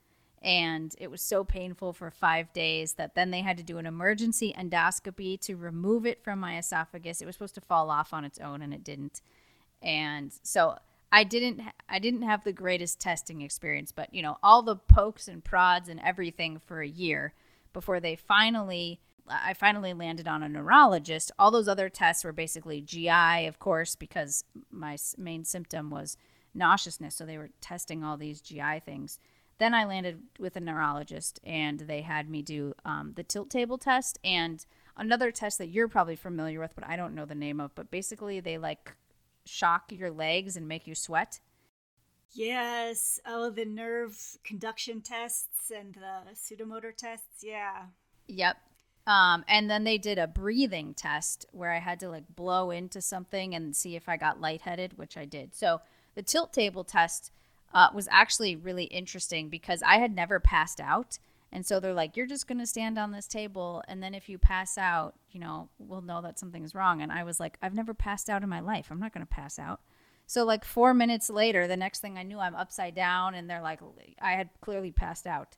and 0.43 0.95
it 0.99 1.11
was 1.11 1.23
so 1.23 1.45
painful 1.45 1.93
for 1.93 2.11
five 2.11 2.53
days 2.53 2.95
that 2.95 3.15
then 3.15 3.31
they 3.31 3.43
had 3.43 3.57
to 3.59 3.63
do 3.63 3.79
an 3.79 3.87
emergency 3.87 4.53
endoscopy 4.59 5.41
to 5.41 5.55
remove 5.55 6.05
it 6.05 6.23
from 6.23 6.41
my 6.41 6.59
esophagus. 6.59 7.23
It 7.23 7.27
was 7.27 7.37
supposed 7.37 7.55
to 7.55 7.61
fall 7.61 7.91
off 7.91 8.13
on 8.13 8.25
its 8.25 8.41
own, 8.41 8.61
and 8.61 8.75
it 8.75 8.83
didn't. 8.83 9.21
And 9.81 10.33
so 10.43 10.79
I 11.13 11.25
didn't 11.25 11.61
I 11.89 11.99
didn't 11.99 12.23
have 12.23 12.43
the 12.43 12.53
greatest 12.53 13.01
testing 13.01 13.43
experience, 13.43 13.93
but 13.93 14.13
you 14.13 14.23
know 14.23 14.39
all 14.43 14.63
the 14.63 14.77
pokes 14.77 15.29
and 15.29 15.45
prods 15.45 15.89
and 15.89 16.01
everything 16.01 16.59
for 16.59 16.81
a 16.81 16.89
year 16.89 17.35
before 17.73 18.01
they 18.01 18.17
finally 18.17 19.01
I 19.29 19.55
finally 19.55 19.93
landed 19.93 20.27
on 20.27 20.43
a 20.43 20.49
neurologist. 20.49 21.31
All 21.39 21.53
those 21.53 21.69
other 21.69 21.89
tests 21.89 22.25
were 22.25 22.33
basically 22.33 22.81
GI, 22.81 23.47
of 23.47 23.59
course, 23.61 23.95
because 23.95 24.45
my 24.71 24.97
main 25.17 25.45
symptom 25.45 25.91
was 25.91 26.17
nauseousness. 26.55 27.15
So 27.15 27.25
they 27.25 27.39
were 27.39 27.51
testing 27.61 28.03
all 28.03 28.17
these 28.17 28.41
GI 28.41 28.81
things. 28.85 29.21
Then 29.63 29.75
I 29.75 29.85
landed 29.85 30.21
with 30.41 30.57
a 30.57 30.61
neurologist, 30.61 31.39
and 31.45 31.79
they 31.79 32.01
had 32.01 32.29
me 32.29 32.43
do 32.43 32.75
um, 32.85 33.13
the 33.15 33.23
tilt 33.23 33.49
table 33.49 33.79
test 33.79 34.19
and 34.25 34.67
another 34.97 35.31
test 35.31 35.59
that 35.59 35.69
you're 35.69 35.87
probably 35.87 36.17
familiar 36.17 36.59
with, 36.59 36.75
but 36.75 36.85
I 36.85 36.97
don't 36.97 37.15
know 37.15 37.27
the 37.27 37.37
name 37.37 37.61
of. 37.61 37.73
But 37.77 37.89
basically, 37.89 38.41
they 38.41 38.59
like 38.59 38.97
shock 39.45 39.93
your 39.93 40.11
legs 40.11 40.57
and 40.57 40.67
make 40.67 40.89
you 40.89 40.97
sweat. 40.97 41.39
Yes. 42.33 43.21
Oh, 43.25 43.51
the 43.51 43.65
nerve 43.65 44.37
conduction 44.43 45.01
tests 45.01 45.71
and 45.71 45.95
the 45.95 46.35
sudomotor 46.35 46.91
tests. 46.97 47.45
Yeah. 47.45 47.85
Yep. 48.27 48.57
Um, 49.07 49.45
and 49.47 49.71
then 49.71 49.85
they 49.85 49.97
did 49.97 50.19
a 50.19 50.27
breathing 50.27 50.93
test 50.93 51.47
where 51.53 51.71
I 51.71 51.79
had 51.79 52.01
to 52.01 52.09
like 52.09 52.25
blow 52.35 52.73
into 52.73 53.01
something 53.01 53.55
and 53.55 53.77
see 53.77 53.95
if 53.95 54.09
I 54.09 54.17
got 54.17 54.41
lightheaded, 54.41 54.99
which 54.99 55.17
I 55.17 55.25
did. 55.25 55.55
So 55.55 55.83
the 56.17 56.23
tilt 56.25 56.53
table 56.53 56.83
test 56.83 57.31
uh, 57.75 57.89
was 57.95 58.09
actually 58.11 58.57
really 58.57 58.85
interesting 58.85 59.49
because 59.49 59.83
I 59.83 59.97
had 59.97 60.15
never 60.15 60.41
passed 60.41 60.81
out. 60.81 61.19
And 61.55 61.67
so 61.67 61.81
they're 61.81 61.93
like, 61.93 62.17
you're 62.17 62.27
just 62.27 62.49
going 62.49 62.59
to 62.59 62.67
stand 62.67 62.99
on 62.99 63.13
this 63.13 63.27
table. 63.27 63.83
And 63.87 64.03
then 64.03 64.15
if 64.15 64.29
you 64.29 64.39
pass 64.39 64.79
out, 64.79 65.15
you 65.31 65.41
know, 65.41 65.69
we'll 65.79 66.01
know 66.01 66.23
that 66.23 66.39
something's 66.39 66.75
wrong. 66.75 67.03
And 67.03 67.13
I 67.13 67.25
was 67.25 67.39
like, 67.39 67.59
I've 67.61 67.75
never 67.75 67.93
passed 67.93 68.31
out 68.31 68.43
in 68.43 68.49
my 68.49 68.61
life. 68.61 68.89
I'm 68.91 69.01
not 69.01 69.13
going 69.13 69.27
to 69.27 69.31
pass 69.31 69.59
out. 69.59 69.81
So, 70.27 70.45
like, 70.45 70.65
four 70.65 70.95
minutes 70.95 71.29
later, 71.29 71.67
the 71.67 71.77
next 71.77 72.01
thing 72.01 72.17
I 72.17 72.23
knew, 72.23 72.39
I'm 72.39 72.55
upside 72.55 72.95
down. 72.95 73.35
And 73.35 73.51
they're 73.51 73.61
like, 73.61 73.81
I 74.21 74.33
had 74.33 74.49
clearly 74.63 74.93
passed 74.93 75.27
out. 75.27 75.57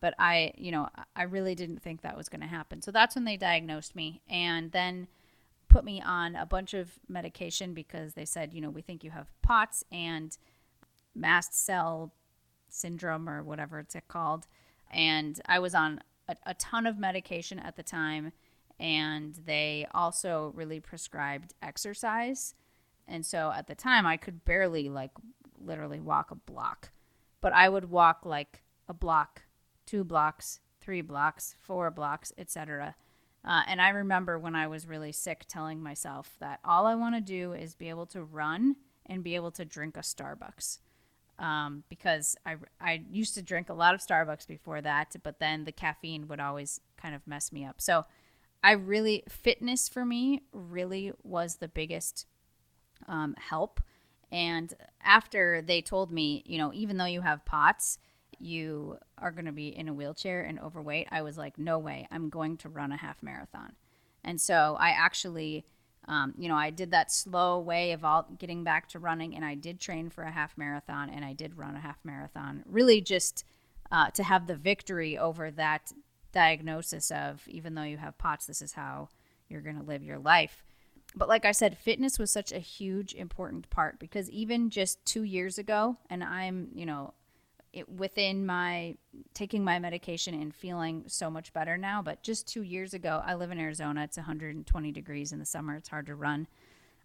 But 0.00 0.14
I, 0.18 0.52
you 0.56 0.70
know, 0.70 0.88
I 1.14 1.24
really 1.24 1.54
didn't 1.54 1.82
think 1.82 2.02
that 2.02 2.16
was 2.16 2.30
going 2.30 2.40
to 2.40 2.46
happen. 2.46 2.80
So 2.80 2.90
that's 2.90 3.14
when 3.14 3.24
they 3.24 3.36
diagnosed 3.36 3.94
me. 3.94 4.22
And 4.28 4.72
then 4.72 5.08
put 5.68 5.84
me 5.84 6.00
on 6.00 6.36
a 6.36 6.46
bunch 6.46 6.72
of 6.72 6.92
medication 7.08 7.74
because 7.74 8.14
they 8.14 8.24
said, 8.24 8.54
you 8.54 8.60
know, 8.60 8.70
we 8.70 8.80
think 8.80 9.02
you 9.02 9.10
have 9.10 9.26
POTS 9.42 9.84
and 9.90 10.38
mast 11.14 11.54
cell 11.54 12.12
syndrome 12.68 13.28
or 13.28 13.42
whatever 13.42 13.78
it's 13.78 13.96
called 14.08 14.46
and 14.94 15.40
I 15.46 15.58
was 15.58 15.74
on 15.74 16.00
a, 16.28 16.36
a 16.46 16.54
ton 16.54 16.86
of 16.86 16.98
medication 16.98 17.58
at 17.58 17.76
the 17.76 17.82
time, 17.82 18.32
and 18.78 19.34
they 19.44 19.86
also 19.92 20.52
really 20.54 20.80
prescribed 20.80 21.52
exercise. 21.62 22.54
And 23.06 23.26
so 23.26 23.52
at 23.54 23.66
the 23.66 23.74
time, 23.74 24.06
I 24.06 24.16
could 24.16 24.44
barely, 24.44 24.88
like, 24.88 25.10
literally 25.60 26.00
walk 26.00 26.30
a 26.30 26.36
block, 26.36 26.90
but 27.40 27.52
I 27.52 27.68
would 27.68 27.90
walk 27.90 28.24
like 28.24 28.62
a 28.88 28.94
block, 28.94 29.42
two 29.84 30.04
blocks, 30.04 30.60
three 30.80 31.02
blocks, 31.02 31.56
four 31.58 31.90
blocks, 31.90 32.32
etc. 32.38 32.94
Uh, 33.44 33.62
and 33.66 33.82
I 33.82 33.90
remember 33.90 34.38
when 34.38 34.54
I 34.54 34.66
was 34.68 34.86
really 34.86 35.12
sick 35.12 35.44
telling 35.48 35.82
myself 35.82 36.36
that 36.40 36.60
all 36.64 36.86
I 36.86 36.94
want 36.94 37.14
to 37.14 37.20
do 37.20 37.52
is 37.52 37.74
be 37.74 37.90
able 37.90 38.06
to 38.06 38.22
run 38.22 38.76
and 39.06 39.22
be 39.22 39.34
able 39.34 39.50
to 39.52 39.64
drink 39.64 39.96
a 39.96 40.00
Starbucks 40.00 40.78
um, 41.38 41.84
because 41.88 42.36
I, 42.46 42.56
I 42.80 43.02
used 43.10 43.34
to 43.34 43.42
drink 43.42 43.68
a 43.68 43.74
lot 43.74 43.94
of 43.94 44.00
Starbucks 44.00 44.46
before 44.46 44.80
that, 44.80 45.14
but 45.22 45.38
then 45.40 45.64
the 45.64 45.72
caffeine 45.72 46.28
would 46.28 46.40
always 46.40 46.80
kind 46.96 47.14
of 47.14 47.26
mess 47.26 47.52
me 47.52 47.64
up. 47.64 47.80
So 47.80 48.04
I 48.62 48.72
really, 48.72 49.24
fitness 49.28 49.88
for 49.88 50.04
me 50.04 50.42
really 50.52 51.12
was 51.22 51.56
the 51.56 51.68
biggest 51.68 52.26
um, 53.08 53.34
help. 53.38 53.80
And 54.32 54.72
after 55.02 55.62
they 55.62 55.82
told 55.82 56.10
me, 56.10 56.42
you 56.46 56.58
know, 56.58 56.72
even 56.72 56.96
though 56.96 57.04
you 57.04 57.20
have 57.20 57.44
POTS, 57.44 57.98
you 58.38 58.98
are 59.18 59.30
going 59.30 59.44
to 59.44 59.52
be 59.52 59.68
in 59.68 59.88
a 59.88 59.94
wheelchair 59.94 60.42
and 60.42 60.58
overweight, 60.58 61.08
I 61.10 61.22
was 61.22 61.38
like, 61.38 61.58
no 61.58 61.78
way, 61.78 62.08
I'm 62.10 62.30
going 62.30 62.56
to 62.58 62.68
run 62.68 62.90
a 62.92 62.96
half 62.96 63.22
marathon. 63.22 63.74
And 64.24 64.40
so 64.40 64.76
I 64.78 64.90
actually 64.90 65.64
um, 66.06 66.34
you 66.38 66.48
know, 66.48 66.56
I 66.56 66.70
did 66.70 66.90
that 66.90 67.10
slow 67.10 67.58
way 67.60 67.92
of 67.92 68.04
all 68.04 68.26
getting 68.38 68.64
back 68.64 68.88
to 68.90 68.98
running, 68.98 69.34
and 69.34 69.44
I 69.44 69.54
did 69.54 69.80
train 69.80 70.10
for 70.10 70.24
a 70.24 70.30
half 70.30 70.56
marathon, 70.58 71.10
and 71.10 71.24
I 71.24 71.32
did 71.32 71.56
run 71.56 71.76
a 71.76 71.80
half 71.80 71.98
marathon. 72.04 72.62
Really, 72.66 73.00
just 73.00 73.44
uh, 73.90 74.10
to 74.10 74.22
have 74.22 74.46
the 74.46 74.56
victory 74.56 75.16
over 75.16 75.50
that 75.52 75.92
diagnosis 76.32 77.10
of 77.10 77.46
even 77.48 77.74
though 77.74 77.82
you 77.82 77.96
have 77.96 78.18
POTS, 78.18 78.46
this 78.46 78.62
is 78.62 78.72
how 78.72 79.08
you're 79.48 79.60
going 79.60 79.78
to 79.78 79.82
live 79.82 80.02
your 80.02 80.18
life. 80.18 80.64
But 81.14 81.28
like 81.28 81.44
I 81.44 81.52
said, 81.52 81.78
fitness 81.78 82.18
was 82.18 82.30
such 82.30 82.52
a 82.52 82.58
huge, 82.58 83.14
important 83.14 83.70
part 83.70 83.98
because 83.98 84.28
even 84.30 84.68
just 84.68 85.04
two 85.04 85.22
years 85.22 85.58
ago, 85.58 85.96
and 86.10 86.24
I'm, 86.24 86.68
you 86.74 86.86
know, 86.86 87.14
it, 87.74 87.88
within 87.88 88.46
my 88.46 88.96
taking 89.34 89.64
my 89.64 89.78
medication 89.78 90.34
and 90.34 90.54
feeling 90.54 91.04
so 91.06 91.30
much 91.30 91.52
better 91.52 91.76
now. 91.76 92.02
But 92.02 92.22
just 92.22 92.48
two 92.48 92.62
years 92.62 92.94
ago, 92.94 93.22
I 93.24 93.34
live 93.34 93.50
in 93.50 93.58
Arizona. 93.58 94.04
It's 94.04 94.16
120 94.16 94.92
degrees 94.92 95.32
in 95.32 95.38
the 95.38 95.44
summer. 95.44 95.74
It's 95.76 95.88
hard 95.88 96.06
to 96.06 96.14
run. 96.14 96.46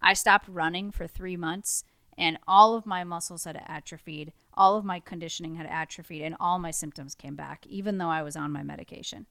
I 0.01 0.13
stopped 0.13 0.47
running 0.47 0.91
for 0.91 1.07
three 1.07 1.35
months, 1.35 1.83
and 2.17 2.37
all 2.47 2.75
of 2.75 2.85
my 2.85 3.03
muscles 3.03 3.43
had 3.43 3.61
atrophied, 3.67 4.31
all 4.53 4.77
of 4.77 4.85
my 4.85 4.99
conditioning 4.99 5.55
had 5.55 5.65
atrophied, 5.65 6.21
and 6.21 6.35
all 6.39 6.59
my 6.59 6.71
symptoms 6.71 7.15
came 7.15 7.35
back, 7.35 7.65
even 7.67 7.97
though 7.97 8.09
I 8.09 8.21
was 8.21 8.35
on 8.35 8.51
my 8.51 8.63
medication. 8.63 9.25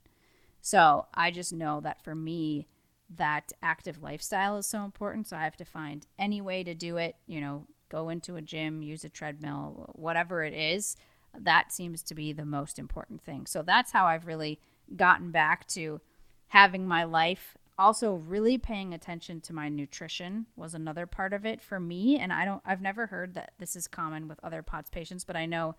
So 0.61 1.07
I 1.15 1.31
just 1.31 1.53
know 1.53 1.81
that 1.81 2.03
for 2.03 2.15
me, 2.15 2.67
that 3.17 3.53
active 3.63 4.03
lifestyle 4.03 4.59
is 4.59 4.67
so 4.67 4.85
important. 4.85 5.29
So 5.29 5.37
I 5.37 5.45
have 5.45 5.57
to 5.57 5.65
find 5.65 6.07
any 6.19 6.41
way 6.43 6.63
to 6.65 6.75
do 6.75 6.99
it, 6.99 7.17
you 7.27 7.41
know, 7.41 7.67
go 7.89 8.11
into 8.11 8.37
a 8.37 8.43
gym, 8.43 8.83
use 8.83 9.05
a 9.05 9.09
treadmill, 9.09 9.93
whatever 9.95 10.45
it 10.45 10.53
is 10.53 10.97
that 11.39 11.73
seems 11.73 12.03
to 12.05 12.15
be 12.15 12.33
the 12.33 12.45
most 12.45 12.79
important 12.79 13.23
thing. 13.23 13.47
So 13.47 13.63
that's 13.63 13.93
how 13.93 14.07
I've 14.07 14.27
really 14.27 14.61
gotten 14.97 15.31
back 15.31 15.67
to 15.69 16.01
having 16.49 16.87
my 16.87 17.05
life. 17.05 17.57
Also, 17.79 18.15
really 18.15 18.59
paying 18.59 18.93
attention 18.93 19.41
to 19.43 19.53
my 19.53 19.69
nutrition 19.69 20.47
was 20.57 20.75
another 20.75 21.07
part 21.07 21.33
of 21.33 21.47
it 21.47 21.63
for 21.63 21.79
me. 21.79 22.19
And 22.19 22.33
I 22.33 22.45
don't, 22.45 22.63
I've 22.65 22.81
never 22.81 23.07
heard 23.07 23.35
that 23.35 23.53
this 23.59 23.77
is 23.77 23.87
common 23.87 24.27
with 24.27 24.41
other 24.43 24.63
POTS 24.63 24.91
patients, 24.91 25.25
but 25.25 25.37
I 25.37 25.47
know 25.47 25.77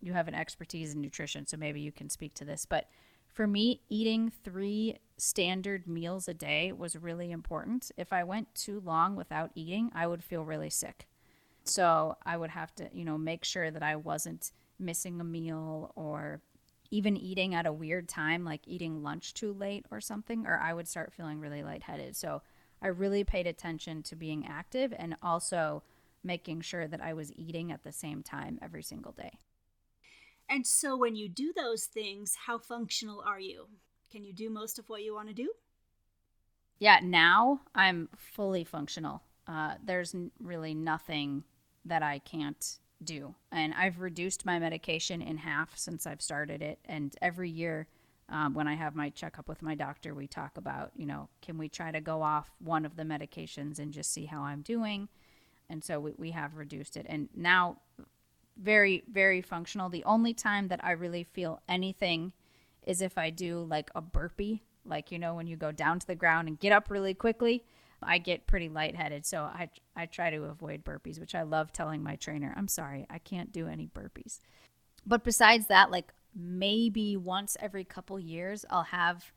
you 0.00 0.12
have 0.12 0.28
an 0.28 0.34
expertise 0.34 0.94
in 0.94 1.00
nutrition, 1.00 1.46
so 1.46 1.56
maybe 1.56 1.80
you 1.80 1.92
can 1.92 2.10
speak 2.10 2.34
to 2.34 2.44
this. 2.44 2.66
But 2.66 2.88
for 3.28 3.46
me, 3.46 3.82
eating 3.88 4.32
three 4.44 4.98
standard 5.18 5.86
meals 5.86 6.26
a 6.26 6.34
day 6.34 6.72
was 6.72 6.96
really 6.96 7.30
important. 7.30 7.90
If 7.96 8.12
I 8.12 8.24
went 8.24 8.54
too 8.54 8.80
long 8.80 9.14
without 9.14 9.50
eating, 9.54 9.90
I 9.94 10.06
would 10.06 10.24
feel 10.24 10.44
really 10.44 10.70
sick. 10.70 11.06
So 11.64 12.16
I 12.24 12.36
would 12.36 12.50
have 12.50 12.74
to, 12.76 12.88
you 12.92 13.04
know, 13.04 13.18
make 13.18 13.44
sure 13.44 13.70
that 13.70 13.82
I 13.82 13.96
wasn't 13.96 14.52
missing 14.78 15.20
a 15.20 15.24
meal 15.24 15.92
or 15.94 16.40
even 16.90 17.16
eating 17.16 17.54
at 17.54 17.66
a 17.66 17.72
weird 17.72 18.08
time, 18.08 18.44
like 18.44 18.62
eating 18.66 19.02
lunch 19.02 19.34
too 19.34 19.52
late 19.52 19.86
or 19.90 20.00
something, 20.00 20.46
or 20.46 20.58
I 20.58 20.72
would 20.72 20.88
start 20.88 21.12
feeling 21.12 21.40
really 21.40 21.62
lightheaded. 21.62 22.16
So 22.16 22.42
I 22.80 22.88
really 22.88 23.24
paid 23.24 23.46
attention 23.46 24.02
to 24.04 24.16
being 24.16 24.46
active 24.46 24.94
and 24.96 25.16
also 25.22 25.82
making 26.22 26.60
sure 26.60 26.86
that 26.86 27.00
I 27.00 27.14
was 27.14 27.32
eating 27.32 27.72
at 27.72 27.84
the 27.84 27.92
same 27.92 28.22
time 28.22 28.58
every 28.62 28.82
single 28.82 29.12
day. 29.12 29.38
And 30.48 30.66
so 30.66 30.96
when 30.96 31.16
you 31.16 31.28
do 31.28 31.52
those 31.56 31.84
things, 31.84 32.36
how 32.46 32.58
functional 32.58 33.22
are 33.26 33.40
you? 33.40 33.66
Can 34.10 34.22
you 34.22 34.32
do 34.32 34.48
most 34.48 34.78
of 34.78 34.88
what 34.88 35.02
you 35.02 35.14
want 35.14 35.28
to 35.28 35.34
do? 35.34 35.50
Yeah, 36.78 37.00
now 37.02 37.62
I'm 37.74 38.08
fully 38.16 38.64
functional. 38.64 39.22
Uh, 39.48 39.74
there's 39.82 40.14
really 40.40 40.74
nothing 40.74 41.44
that 41.84 42.02
I 42.02 42.18
can't 42.20 42.78
do. 43.02 43.34
And 43.52 43.74
I've 43.74 44.00
reduced 44.00 44.46
my 44.46 44.58
medication 44.58 45.22
in 45.22 45.38
half 45.38 45.76
since 45.76 46.06
I've 46.06 46.22
started 46.22 46.62
it. 46.62 46.78
And 46.84 47.14
every 47.20 47.50
year, 47.50 47.86
um, 48.28 48.54
when 48.54 48.66
I 48.66 48.74
have 48.74 48.96
my 48.96 49.10
checkup 49.10 49.48
with 49.48 49.62
my 49.62 49.74
doctor, 49.74 50.14
we 50.14 50.26
talk 50.26 50.56
about, 50.56 50.90
you 50.96 51.06
know, 51.06 51.28
can 51.42 51.58
we 51.58 51.68
try 51.68 51.92
to 51.92 52.00
go 52.00 52.22
off 52.22 52.50
one 52.58 52.84
of 52.84 52.96
the 52.96 53.04
medications 53.04 53.78
and 53.78 53.92
just 53.92 54.12
see 54.12 54.26
how 54.26 54.42
I'm 54.42 54.62
doing? 54.62 55.08
And 55.68 55.82
so 55.84 56.00
we, 56.00 56.12
we 56.16 56.30
have 56.32 56.56
reduced 56.56 56.96
it. 56.96 57.06
And 57.08 57.28
now, 57.34 57.78
very, 58.56 59.04
very 59.12 59.42
functional. 59.42 59.90
The 59.90 60.04
only 60.04 60.32
time 60.32 60.68
that 60.68 60.82
I 60.82 60.92
really 60.92 61.24
feel 61.24 61.60
anything 61.68 62.32
is 62.86 63.02
if 63.02 63.18
I 63.18 63.30
do 63.30 63.62
like 63.68 63.90
a 63.94 64.00
burpee, 64.00 64.62
like, 64.84 65.12
you 65.12 65.18
know, 65.18 65.34
when 65.34 65.46
you 65.46 65.56
go 65.56 65.72
down 65.72 65.98
to 65.98 66.06
the 66.06 66.14
ground 66.14 66.48
and 66.48 66.58
get 66.58 66.72
up 66.72 66.90
really 66.90 67.14
quickly. 67.14 67.64
I 68.06 68.18
get 68.18 68.46
pretty 68.46 68.68
lightheaded, 68.68 69.26
so 69.26 69.42
I 69.42 69.68
I 69.94 70.06
try 70.06 70.30
to 70.30 70.44
avoid 70.44 70.84
burpees, 70.84 71.18
which 71.18 71.34
I 71.34 71.42
love 71.42 71.72
telling 71.72 72.02
my 72.02 72.16
trainer. 72.16 72.54
I'm 72.56 72.68
sorry, 72.68 73.06
I 73.10 73.18
can't 73.18 73.52
do 73.52 73.66
any 73.66 73.88
burpees. 73.88 74.40
But 75.04 75.24
besides 75.24 75.66
that, 75.66 75.90
like 75.90 76.12
maybe 76.34 77.16
once 77.16 77.56
every 77.60 77.84
couple 77.84 78.18
years, 78.20 78.64
I'll 78.70 78.84
have 78.84 79.32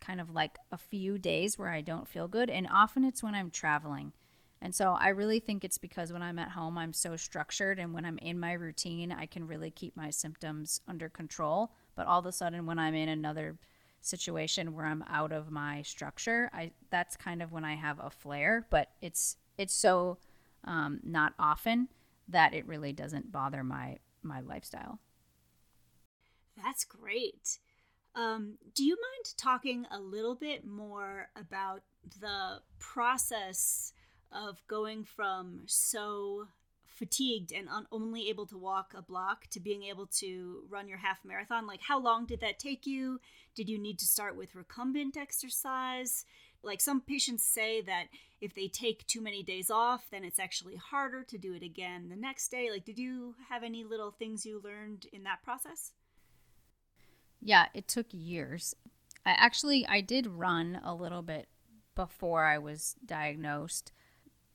kind 0.00 0.20
of 0.20 0.30
like 0.30 0.58
a 0.70 0.78
few 0.78 1.18
days 1.18 1.58
where 1.58 1.70
I 1.70 1.80
don't 1.80 2.08
feel 2.08 2.28
good, 2.28 2.50
and 2.50 2.68
often 2.72 3.04
it's 3.04 3.22
when 3.22 3.34
I'm 3.34 3.50
traveling. 3.50 4.12
And 4.60 4.74
so 4.74 4.96
I 4.98 5.10
really 5.10 5.38
think 5.38 5.64
it's 5.64 5.78
because 5.78 6.12
when 6.12 6.22
I'm 6.22 6.38
at 6.38 6.50
home, 6.50 6.76
I'm 6.78 6.92
so 6.92 7.14
structured, 7.16 7.78
and 7.78 7.94
when 7.94 8.04
I'm 8.04 8.18
in 8.18 8.40
my 8.40 8.52
routine, 8.52 9.12
I 9.12 9.26
can 9.26 9.46
really 9.46 9.70
keep 9.70 9.96
my 9.96 10.10
symptoms 10.10 10.80
under 10.88 11.08
control. 11.08 11.70
But 11.94 12.06
all 12.06 12.18
of 12.18 12.26
a 12.26 12.32
sudden, 12.32 12.66
when 12.66 12.78
I'm 12.78 12.94
in 12.94 13.08
another 13.08 13.56
situation 14.00 14.74
where 14.74 14.86
I'm 14.86 15.04
out 15.08 15.32
of 15.32 15.50
my 15.50 15.82
structure, 15.82 16.50
I 16.52 16.72
that's 16.90 17.16
kind 17.16 17.42
of 17.42 17.52
when 17.52 17.64
I 17.64 17.74
have 17.74 17.98
a 18.00 18.10
flare. 18.10 18.66
But 18.70 18.88
it's 19.00 19.36
it's 19.56 19.74
so 19.74 20.18
um, 20.64 21.00
not 21.02 21.34
often 21.38 21.88
that 22.28 22.54
it 22.54 22.66
really 22.66 22.92
doesn't 22.92 23.32
bother 23.32 23.64
my 23.64 23.98
my 24.22 24.40
lifestyle. 24.40 24.98
That's 26.62 26.84
great. 26.84 27.58
Um, 28.14 28.58
do 28.74 28.84
you 28.84 28.96
mind 28.96 29.34
talking 29.36 29.86
a 29.90 30.00
little 30.00 30.34
bit 30.34 30.66
more 30.66 31.28
about 31.36 31.82
the 32.20 32.60
process 32.78 33.92
of 34.32 34.60
going 34.66 35.04
from 35.04 35.62
so 35.66 36.48
fatigued 36.98 37.52
and 37.52 37.68
un- 37.68 37.86
only 37.92 38.28
able 38.28 38.46
to 38.46 38.58
walk 38.58 38.92
a 38.96 39.02
block 39.02 39.46
to 39.50 39.60
being 39.60 39.84
able 39.84 40.06
to 40.06 40.64
run 40.68 40.88
your 40.88 40.98
half 40.98 41.24
marathon? 41.24 41.66
Like, 41.66 41.82
how 41.82 41.98
long 41.98 42.26
did 42.26 42.40
that 42.40 42.58
take 42.58 42.86
you? 42.86 43.20
Did 43.54 43.68
you 43.68 43.78
need 43.78 43.98
to 44.00 44.06
start 44.06 44.36
with 44.36 44.54
recumbent 44.54 45.16
exercise? 45.16 46.24
Like, 46.62 46.80
some 46.80 47.00
patients 47.00 47.44
say 47.44 47.80
that 47.82 48.06
if 48.40 48.54
they 48.54 48.68
take 48.68 49.06
too 49.06 49.20
many 49.20 49.42
days 49.42 49.70
off, 49.70 50.08
then 50.10 50.24
it's 50.24 50.38
actually 50.38 50.76
harder 50.76 51.22
to 51.24 51.38
do 51.38 51.54
it 51.54 51.62
again 51.62 52.08
the 52.08 52.16
next 52.16 52.50
day. 52.50 52.70
Like, 52.70 52.84
did 52.84 52.98
you 52.98 53.34
have 53.48 53.62
any 53.62 53.84
little 53.84 54.10
things 54.10 54.44
you 54.44 54.60
learned 54.62 55.06
in 55.12 55.22
that 55.22 55.42
process? 55.42 55.92
Yeah, 57.40 57.66
it 57.74 57.86
took 57.86 58.06
years. 58.10 58.74
I 59.24 59.30
actually 59.30 59.86
I 59.86 60.00
did 60.00 60.26
run 60.26 60.80
a 60.82 60.94
little 60.94 61.22
bit 61.22 61.48
before 61.94 62.44
I 62.44 62.58
was 62.58 62.96
diagnosed, 63.04 63.92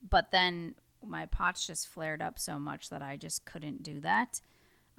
but 0.08 0.30
then 0.30 0.74
my 1.08 1.26
POTS 1.26 1.66
just 1.66 1.88
flared 1.88 2.22
up 2.22 2.38
so 2.38 2.58
much 2.58 2.90
that 2.90 3.02
I 3.02 3.16
just 3.16 3.44
couldn't 3.44 3.82
do 3.82 4.00
that. 4.00 4.40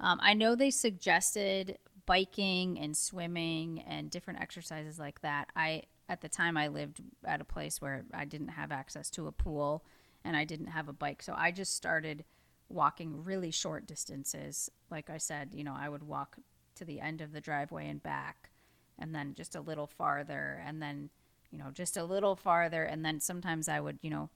Um, 0.00 0.18
I 0.22 0.34
know 0.34 0.54
they 0.54 0.70
suggested 0.70 1.78
biking 2.06 2.78
and 2.78 2.96
swimming 2.96 3.82
and 3.86 4.10
different 4.10 4.40
exercises 4.40 4.98
like 4.98 5.20
that. 5.22 5.48
I 5.56 5.82
at 6.08 6.20
the 6.20 6.28
time 6.28 6.56
I 6.56 6.68
lived 6.68 7.02
at 7.24 7.40
a 7.40 7.44
place 7.44 7.80
where 7.80 8.04
I 8.14 8.24
didn't 8.24 8.48
have 8.48 8.70
access 8.70 9.10
to 9.10 9.26
a 9.26 9.32
pool 9.32 9.84
and 10.24 10.36
I 10.36 10.44
didn't 10.44 10.68
have 10.68 10.88
a 10.88 10.92
bike, 10.92 11.22
so 11.22 11.34
I 11.36 11.50
just 11.50 11.76
started 11.76 12.24
walking 12.68 13.24
really 13.24 13.50
short 13.50 13.86
distances. 13.86 14.70
Like 14.90 15.10
I 15.10 15.18
said, 15.18 15.50
you 15.52 15.64
know, 15.64 15.74
I 15.76 15.88
would 15.88 16.02
walk 16.02 16.36
to 16.76 16.84
the 16.84 17.00
end 17.00 17.20
of 17.20 17.32
the 17.32 17.40
driveway 17.40 17.88
and 17.88 18.02
back, 18.02 18.50
and 18.98 19.14
then 19.14 19.34
just 19.34 19.54
a 19.56 19.60
little 19.60 19.86
farther, 19.86 20.62
and 20.64 20.80
then 20.80 21.10
you 21.50 21.58
know 21.58 21.70
just 21.72 21.96
a 21.96 22.04
little 22.04 22.36
farther, 22.36 22.84
and 22.84 23.04
then 23.04 23.20
sometimes 23.20 23.68
I 23.68 23.80
would 23.80 23.98
you 24.02 24.10
know 24.10 24.30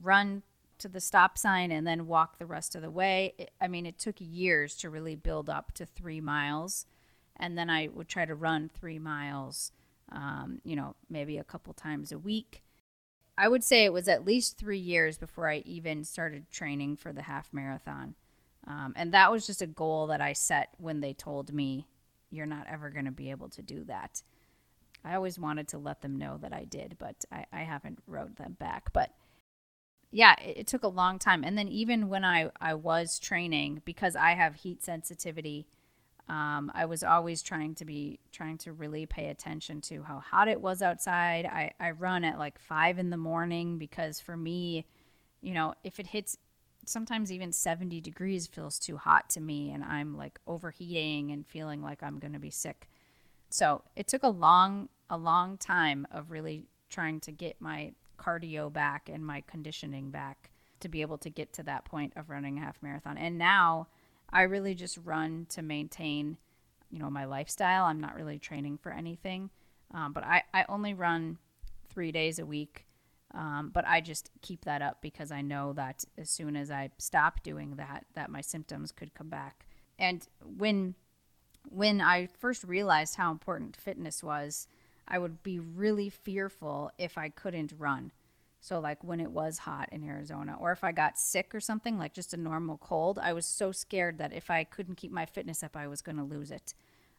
run 0.00 0.42
to 0.78 0.88
the 0.88 1.00
stop 1.00 1.38
sign 1.38 1.70
and 1.70 1.86
then 1.86 2.06
walk 2.06 2.38
the 2.38 2.46
rest 2.46 2.74
of 2.74 2.82
the 2.82 2.90
way. 2.90 3.34
It, 3.38 3.50
I 3.60 3.68
mean, 3.68 3.86
it 3.86 3.98
took 3.98 4.16
years 4.18 4.74
to 4.76 4.90
really 4.90 5.16
build 5.16 5.48
up 5.48 5.72
to 5.72 5.86
three 5.86 6.20
miles. 6.20 6.86
And 7.36 7.56
then 7.56 7.68
I 7.68 7.88
would 7.92 8.08
try 8.08 8.24
to 8.24 8.34
run 8.34 8.68
three 8.68 8.98
miles, 8.98 9.72
um, 10.10 10.60
you 10.64 10.76
know, 10.76 10.94
maybe 11.10 11.38
a 11.38 11.44
couple 11.44 11.72
times 11.74 12.12
a 12.12 12.18
week. 12.18 12.62
I 13.38 13.48
would 13.48 13.62
say 13.62 13.84
it 13.84 13.92
was 13.92 14.08
at 14.08 14.24
least 14.24 14.56
three 14.56 14.78
years 14.78 15.18
before 15.18 15.50
I 15.50 15.58
even 15.66 16.04
started 16.04 16.50
training 16.50 16.96
for 16.96 17.12
the 17.12 17.22
half 17.22 17.52
marathon. 17.52 18.14
Um, 18.66 18.94
and 18.96 19.12
that 19.12 19.30
was 19.30 19.46
just 19.46 19.62
a 19.62 19.66
goal 19.66 20.06
that 20.08 20.20
I 20.20 20.32
set 20.32 20.70
when 20.78 21.00
they 21.00 21.12
told 21.12 21.52
me, 21.52 21.86
you're 22.30 22.46
not 22.46 22.66
ever 22.68 22.90
going 22.90 23.04
to 23.04 23.12
be 23.12 23.30
able 23.30 23.48
to 23.50 23.62
do 23.62 23.84
that. 23.84 24.22
I 25.04 25.14
always 25.14 25.38
wanted 25.38 25.68
to 25.68 25.78
let 25.78 26.00
them 26.02 26.16
know 26.16 26.38
that 26.38 26.52
I 26.52 26.64
did, 26.64 26.96
but 26.98 27.24
I, 27.30 27.46
I 27.52 27.60
haven't 27.60 28.00
wrote 28.06 28.36
them 28.36 28.56
back. 28.58 28.92
But 28.92 29.12
yeah, 30.10 30.34
it, 30.42 30.58
it, 30.58 30.66
took 30.66 30.82
a 30.82 30.88
long 30.88 31.18
time. 31.18 31.44
And 31.44 31.58
then 31.58 31.68
even 31.68 32.08
when 32.08 32.24
I, 32.24 32.50
I 32.60 32.74
was 32.74 33.18
training, 33.18 33.82
because 33.84 34.16
I 34.16 34.30
have 34.32 34.54
heat 34.54 34.82
sensitivity, 34.82 35.66
um, 36.28 36.72
I 36.74 36.86
was 36.86 37.04
always 37.04 37.42
trying 37.42 37.74
to 37.76 37.84
be 37.84 38.18
trying 38.32 38.58
to 38.58 38.72
really 38.72 39.06
pay 39.06 39.28
attention 39.28 39.80
to 39.82 40.02
how 40.02 40.18
hot 40.18 40.48
it 40.48 40.60
was 40.60 40.82
outside. 40.82 41.46
I, 41.46 41.72
I 41.78 41.92
run 41.92 42.24
at 42.24 42.38
like 42.38 42.58
five 42.58 42.98
in 42.98 43.10
the 43.10 43.16
morning 43.16 43.78
because 43.78 44.18
for 44.18 44.36
me, 44.36 44.86
you 45.40 45.54
know, 45.54 45.74
if 45.84 46.00
it 46.00 46.08
hits 46.08 46.36
sometimes 46.84 47.32
even 47.32 47.52
70 47.52 48.00
degrees 48.00 48.46
feels 48.46 48.78
too 48.78 48.96
hot 48.96 49.28
to 49.30 49.40
me 49.40 49.72
and 49.72 49.84
I'm 49.84 50.16
like 50.16 50.38
overheating 50.46 51.32
and 51.32 51.46
feeling 51.46 51.82
like 51.82 52.02
I'm 52.02 52.18
going 52.18 52.32
to 52.32 52.38
be 52.38 52.50
sick. 52.50 52.88
So 53.50 53.82
it 53.94 54.06
took 54.08 54.22
a 54.22 54.28
long, 54.28 54.88
a 55.10 55.16
long 55.16 55.58
time 55.58 56.06
of 56.10 56.30
really 56.30 56.64
trying 56.88 57.20
to 57.20 57.32
get 57.32 57.60
my 57.60 57.92
cardio 58.16 58.72
back 58.72 59.08
and 59.12 59.24
my 59.24 59.42
conditioning 59.46 60.10
back 60.10 60.50
to 60.80 60.88
be 60.88 61.00
able 61.00 61.18
to 61.18 61.30
get 61.30 61.52
to 61.54 61.62
that 61.64 61.84
point 61.84 62.12
of 62.16 62.30
running 62.30 62.58
a 62.58 62.60
half 62.60 62.82
marathon. 62.82 63.16
And 63.16 63.38
now 63.38 63.88
I 64.30 64.42
really 64.42 64.74
just 64.74 64.98
run 65.04 65.46
to 65.50 65.62
maintain, 65.62 66.36
you 66.90 66.98
know, 66.98 67.10
my 67.10 67.24
lifestyle. 67.24 67.84
I'm 67.84 68.00
not 68.00 68.14
really 68.14 68.38
training 68.38 68.78
for 68.78 68.92
anything, 68.92 69.50
um, 69.94 70.12
but 70.12 70.24
I, 70.24 70.42
I 70.52 70.64
only 70.68 70.94
run 70.94 71.38
three 71.88 72.12
days 72.12 72.38
a 72.38 72.46
week. 72.46 72.86
Um, 73.34 73.70
but 73.74 73.86
I 73.86 74.00
just 74.00 74.30
keep 74.40 74.64
that 74.64 74.80
up 74.80 75.02
because 75.02 75.30
I 75.30 75.42
know 75.42 75.72
that 75.74 76.04
as 76.16 76.30
soon 76.30 76.56
as 76.56 76.70
I 76.70 76.90
stop 76.96 77.42
doing 77.42 77.76
that, 77.76 78.06
that 78.14 78.30
my 78.30 78.40
symptoms 78.40 78.92
could 78.92 79.14
come 79.14 79.28
back. 79.28 79.66
And 79.98 80.26
when 80.42 80.94
when 81.68 82.00
I 82.00 82.28
first 82.38 82.62
realized 82.64 83.16
how 83.16 83.30
important 83.32 83.76
fitness 83.76 84.22
was, 84.22 84.68
I 85.08 85.18
would 85.18 85.42
be 85.42 85.58
really 85.58 86.10
fearful 86.10 86.90
if 86.98 87.16
I 87.16 87.28
couldn't 87.28 87.72
run. 87.78 88.12
So, 88.60 88.80
like 88.80 89.04
when 89.04 89.20
it 89.20 89.30
was 89.30 89.58
hot 89.58 89.88
in 89.92 90.02
Arizona, 90.02 90.56
or 90.58 90.72
if 90.72 90.82
I 90.82 90.90
got 90.90 91.18
sick 91.18 91.54
or 91.54 91.60
something, 91.60 91.98
like 91.98 92.14
just 92.14 92.34
a 92.34 92.36
normal 92.36 92.78
cold, 92.78 93.18
I 93.18 93.32
was 93.32 93.46
so 93.46 93.70
scared 93.70 94.18
that 94.18 94.32
if 94.32 94.50
I 94.50 94.64
couldn't 94.64 94.96
keep 94.96 95.12
my 95.12 95.26
fitness 95.26 95.62
up, 95.62 95.76
I 95.76 95.86
was 95.86 96.02
going 96.02 96.16
to 96.16 96.24
lose 96.24 96.50
it. 96.50 96.74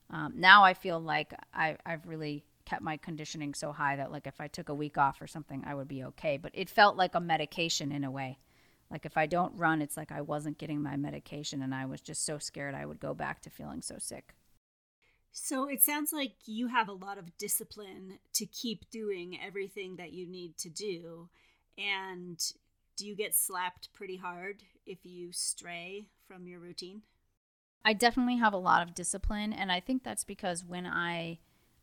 Um, 0.10 0.34
now 0.36 0.64
I 0.64 0.74
feel 0.74 1.00
like 1.00 1.34
I, 1.54 1.78
I've 1.86 2.06
really 2.06 2.44
kept 2.66 2.82
my 2.82 2.98
conditioning 2.98 3.54
so 3.54 3.72
high 3.72 3.96
that, 3.96 4.12
like, 4.12 4.28
if 4.28 4.42
I 4.42 4.48
took 4.48 4.68
a 4.68 4.76
week 4.76 4.98
off 4.98 5.22
or 5.22 5.28
something, 5.28 5.64
I 5.66 5.74
would 5.74 5.88
be 5.88 6.04
okay. 6.04 6.38
But 6.38 6.52
it 6.54 6.70
felt 6.70 6.98
like 6.98 7.16
a 7.16 7.20
medication 7.22 7.92
in 7.92 8.04
a 8.04 8.12
way. 8.12 8.40
Like, 8.92 9.06
if 9.06 9.16
I 9.16 9.26
don't 9.26 9.58
run, 9.58 9.82
it's 9.82 9.96
like 9.98 10.12
I 10.12 10.22
wasn't 10.22 10.58
getting 10.58 10.82
my 10.82 10.98
medication, 10.98 11.62
and 11.62 11.74
I 11.74 11.86
was 11.86 12.02
just 12.02 12.26
so 12.26 12.38
scared 12.40 12.76
I 12.76 12.86
would 12.86 13.00
go 13.00 13.14
back 13.14 13.42
to 13.44 13.50
feeling 13.50 13.82
so 13.82 13.96
sick. 14.00 14.34
So 15.32 15.70
it 15.70 15.84
sounds 15.84 16.12
like 16.12 16.34
you 16.46 16.68
have 16.68 16.90
a 16.90 16.94
lot 16.94 17.18
of 17.18 17.38
discipline 17.38 18.20
to 18.34 18.46
keep 18.46 18.90
doing 18.90 19.38
everything 19.40 19.98
that 19.98 20.12
you 20.12 20.28
need 20.28 20.58
to 20.58 20.70
do. 20.70 21.30
And 21.78 22.40
do 22.96 23.06
you 23.06 23.16
get 23.16 23.36
slapped 23.36 23.94
pretty 23.94 24.18
hard 24.18 24.64
if 24.86 25.06
you 25.06 25.32
stray 25.32 26.08
from 26.28 26.48
your 26.48 26.60
routine? 26.60 27.04
I 27.86 27.94
definitely 27.94 28.38
have 28.38 28.54
a 28.54 28.58
lot 28.58 28.82
of 28.82 28.96
discipline. 28.96 29.54
And 29.54 29.72
I 29.72 29.80
think 29.80 30.04
that's 30.04 30.24
because 30.24 30.66
when 30.66 30.86
I 30.86 31.40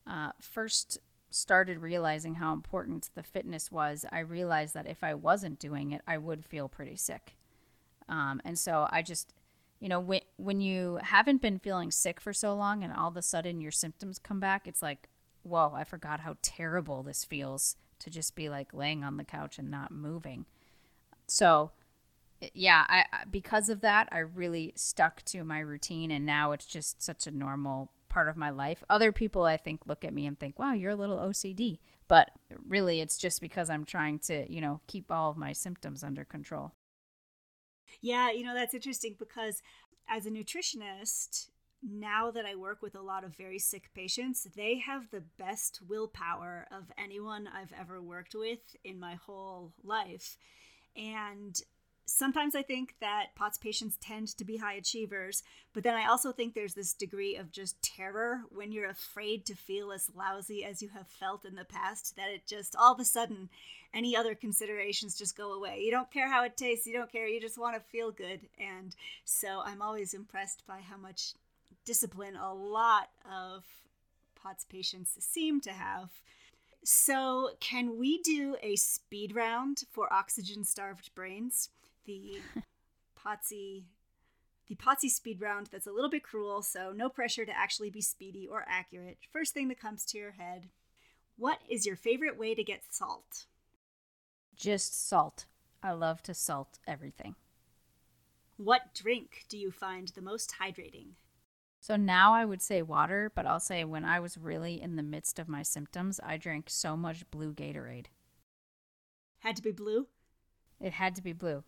uh, 0.06 0.32
first 0.40 0.98
started 1.30 1.78
realizing 1.78 2.34
how 2.34 2.52
important 2.52 3.10
the 3.14 3.22
fitness 3.22 3.70
was, 3.70 4.04
I 4.10 4.18
realized 4.20 4.74
that 4.74 4.88
if 4.88 5.02
I 5.02 5.14
wasn't 5.14 5.58
doing 5.58 5.92
it, 5.92 6.02
I 6.06 6.18
would 6.18 6.44
feel 6.44 6.68
pretty 6.68 6.96
sick. 6.96 7.36
Um, 8.08 8.40
and 8.44 8.58
so 8.58 8.86
I 8.90 9.02
just 9.02 9.32
you 9.80 9.88
know 9.88 10.00
when 10.00 10.20
when 10.36 10.60
you 10.60 10.98
haven't 11.02 11.42
been 11.42 11.58
feeling 11.58 11.90
sick 11.90 12.20
for 12.20 12.32
so 12.32 12.54
long 12.54 12.82
and 12.82 12.92
all 12.92 13.08
of 13.08 13.16
a 13.16 13.22
sudden 13.22 13.60
your 13.60 13.70
symptoms 13.70 14.18
come 14.18 14.40
back 14.40 14.66
it's 14.66 14.82
like 14.82 15.08
whoa 15.42 15.72
i 15.74 15.84
forgot 15.84 16.20
how 16.20 16.36
terrible 16.42 17.02
this 17.02 17.24
feels 17.24 17.76
to 18.04 18.10
just 18.10 18.34
be 18.34 18.48
like 18.48 18.74
laying 18.74 19.02
on 19.02 19.16
the 19.16 19.24
couch 19.24 19.58
and 19.58 19.70
not 19.70 19.90
moving. 19.90 20.46
So 21.26 21.72
yeah 22.52 22.84
i 22.88 23.04
because 23.30 23.70
of 23.70 23.80
that 23.80 24.06
i 24.12 24.18
really 24.18 24.70
stuck 24.76 25.22
to 25.22 25.42
my 25.44 25.60
routine 25.60 26.10
and 26.10 26.26
now 26.26 26.52
it's 26.52 26.66
just 26.66 27.00
such 27.02 27.26
a 27.26 27.30
normal 27.30 27.90
part 28.10 28.28
of 28.28 28.36
my 28.36 28.50
life. 28.50 28.84
Other 28.90 29.12
people 29.12 29.44
i 29.44 29.56
think 29.56 29.86
look 29.86 30.04
at 30.04 30.12
me 30.12 30.26
and 30.26 30.38
think 30.38 30.58
wow 30.58 30.74
you're 30.74 30.90
a 30.90 30.96
little 30.96 31.16
ocd 31.16 31.78
but 32.06 32.30
really 32.68 33.00
it's 33.00 33.16
just 33.16 33.40
because 33.40 33.70
i'm 33.70 33.84
trying 33.84 34.18
to 34.18 34.52
you 34.52 34.60
know 34.60 34.80
keep 34.86 35.10
all 35.10 35.30
of 35.30 35.38
my 35.38 35.52
symptoms 35.52 36.04
under 36.04 36.24
control 36.24 36.72
yeah, 38.00 38.30
you 38.30 38.44
know, 38.44 38.54
that's 38.54 38.74
interesting 38.74 39.16
because 39.18 39.62
as 40.08 40.26
a 40.26 40.30
nutritionist, 40.30 41.48
now 41.82 42.30
that 42.30 42.46
I 42.46 42.54
work 42.54 42.82
with 42.82 42.94
a 42.94 43.02
lot 43.02 43.24
of 43.24 43.36
very 43.36 43.58
sick 43.58 43.90
patients, 43.94 44.46
they 44.56 44.78
have 44.78 45.10
the 45.10 45.22
best 45.38 45.80
willpower 45.86 46.66
of 46.70 46.84
anyone 46.96 47.46
I've 47.46 47.72
ever 47.78 48.00
worked 48.00 48.34
with 48.34 48.74
in 48.84 48.98
my 48.98 49.14
whole 49.14 49.72
life. 49.82 50.36
And 50.96 51.60
sometimes 52.06 52.54
I 52.54 52.62
think 52.62 52.94
that 53.00 53.34
POTS 53.34 53.58
patients 53.58 53.98
tend 54.00 54.28
to 54.36 54.44
be 54.44 54.58
high 54.58 54.74
achievers, 54.74 55.42
but 55.72 55.82
then 55.82 55.94
I 55.94 56.06
also 56.06 56.32
think 56.32 56.54
there's 56.54 56.74
this 56.74 56.92
degree 56.92 57.36
of 57.36 57.52
just 57.52 57.82
terror 57.82 58.42
when 58.50 58.72
you're 58.72 58.88
afraid 58.88 59.44
to 59.46 59.54
feel 59.54 59.92
as 59.92 60.10
lousy 60.14 60.64
as 60.64 60.82
you 60.82 60.90
have 60.90 61.08
felt 61.08 61.44
in 61.44 61.54
the 61.54 61.64
past 61.64 62.16
that 62.16 62.30
it 62.30 62.46
just 62.46 62.76
all 62.76 62.92
of 62.92 63.00
a 63.00 63.04
sudden 63.04 63.48
any 63.92 64.16
other 64.16 64.34
considerations 64.34 65.16
just 65.16 65.36
go 65.36 65.52
away. 65.52 65.80
You 65.80 65.90
don't 65.90 66.10
care 66.10 66.28
how 66.28 66.44
it 66.44 66.56
tastes, 66.56 66.86
you 66.86 66.92
don't 66.92 67.10
care, 67.10 67.28
you 67.28 67.40
just 67.40 67.58
want 67.58 67.76
to 67.76 67.80
feel 67.80 68.10
good. 68.10 68.40
And 68.58 68.94
so 69.24 69.62
I'm 69.64 69.80
always 69.80 70.14
impressed 70.14 70.66
by 70.66 70.80
how 70.80 70.96
much 70.96 71.34
discipline 71.84 72.36
a 72.36 72.52
lot 72.52 73.10
of 73.30 73.64
POTS 74.34 74.64
patients 74.64 75.16
seem 75.20 75.60
to 75.62 75.72
have. 75.72 76.10
So, 76.86 77.52
can 77.60 77.98
we 77.98 78.18
do 78.18 78.56
a 78.62 78.76
speed 78.76 79.34
round 79.34 79.84
for 79.90 80.12
oxygen 80.12 80.64
starved 80.64 81.14
brains? 81.14 81.70
The 82.06 82.38
Potsy 83.18 83.84
the 84.66 84.76
Potsy 84.76 85.10
speed 85.10 85.40
round 85.40 85.68
that's 85.70 85.86
a 85.86 85.92
little 85.92 86.08
bit 86.08 86.22
cruel, 86.22 86.62
so 86.62 86.90
no 86.90 87.08
pressure 87.08 87.44
to 87.44 87.56
actually 87.56 87.90
be 87.90 88.00
speedy 88.00 88.48
or 88.50 88.64
accurate. 88.66 89.18
First 89.30 89.52
thing 89.52 89.68
that 89.68 89.80
comes 89.80 90.04
to 90.06 90.18
your 90.18 90.32
head. 90.32 90.70
What 91.36 91.58
is 91.68 91.84
your 91.84 91.96
favorite 91.96 92.38
way 92.38 92.54
to 92.54 92.64
get 92.64 92.82
salt? 92.88 93.46
Just 94.56 95.06
salt. 95.06 95.46
I 95.82 95.92
love 95.92 96.22
to 96.22 96.34
salt 96.34 96.78
everything. 96.86 97.34
What 98.56 98.94
drink 98.94 99.44
do 99.48 99.58
you 99.58 99.70
find 99.70 100.08
the 100.08 100.22
most 100.22 100.54
hydrating? 100.62 101.16
So 101.80 101.96
now 101.96 102.32
I 102.32 102.46
would 102.46 102.62
say 102.62 102.80
water, 102.80 103.30
but 103.34 103.46
I'll 103.46 103.60
say 103.60 103.84
when 103.84 104.04
I 104.06 104.18
was 104.20 104.38
really 104.38 104.80
in 104.80 104.96
the 104.96 105.02
midst 105.02 105.38
of 105.38 105.48
my 105.48 105.62
symptoms, 105.62 106.20
I 106.24 106.38
drank 106.38 106.70
so 106.70 106.96
much 106.96 107.30
blue 107.30 107.52
Gatorade. 107.52 108.06
Had 109.40 109.56
to 109.56 109.62
be 109.62 109.72
blue? 109.72 110.06
It 110.80 110.94
had 110.94 111.14
to 111.16 111.22
be 111.22 111.34
blue. 111.34 111.64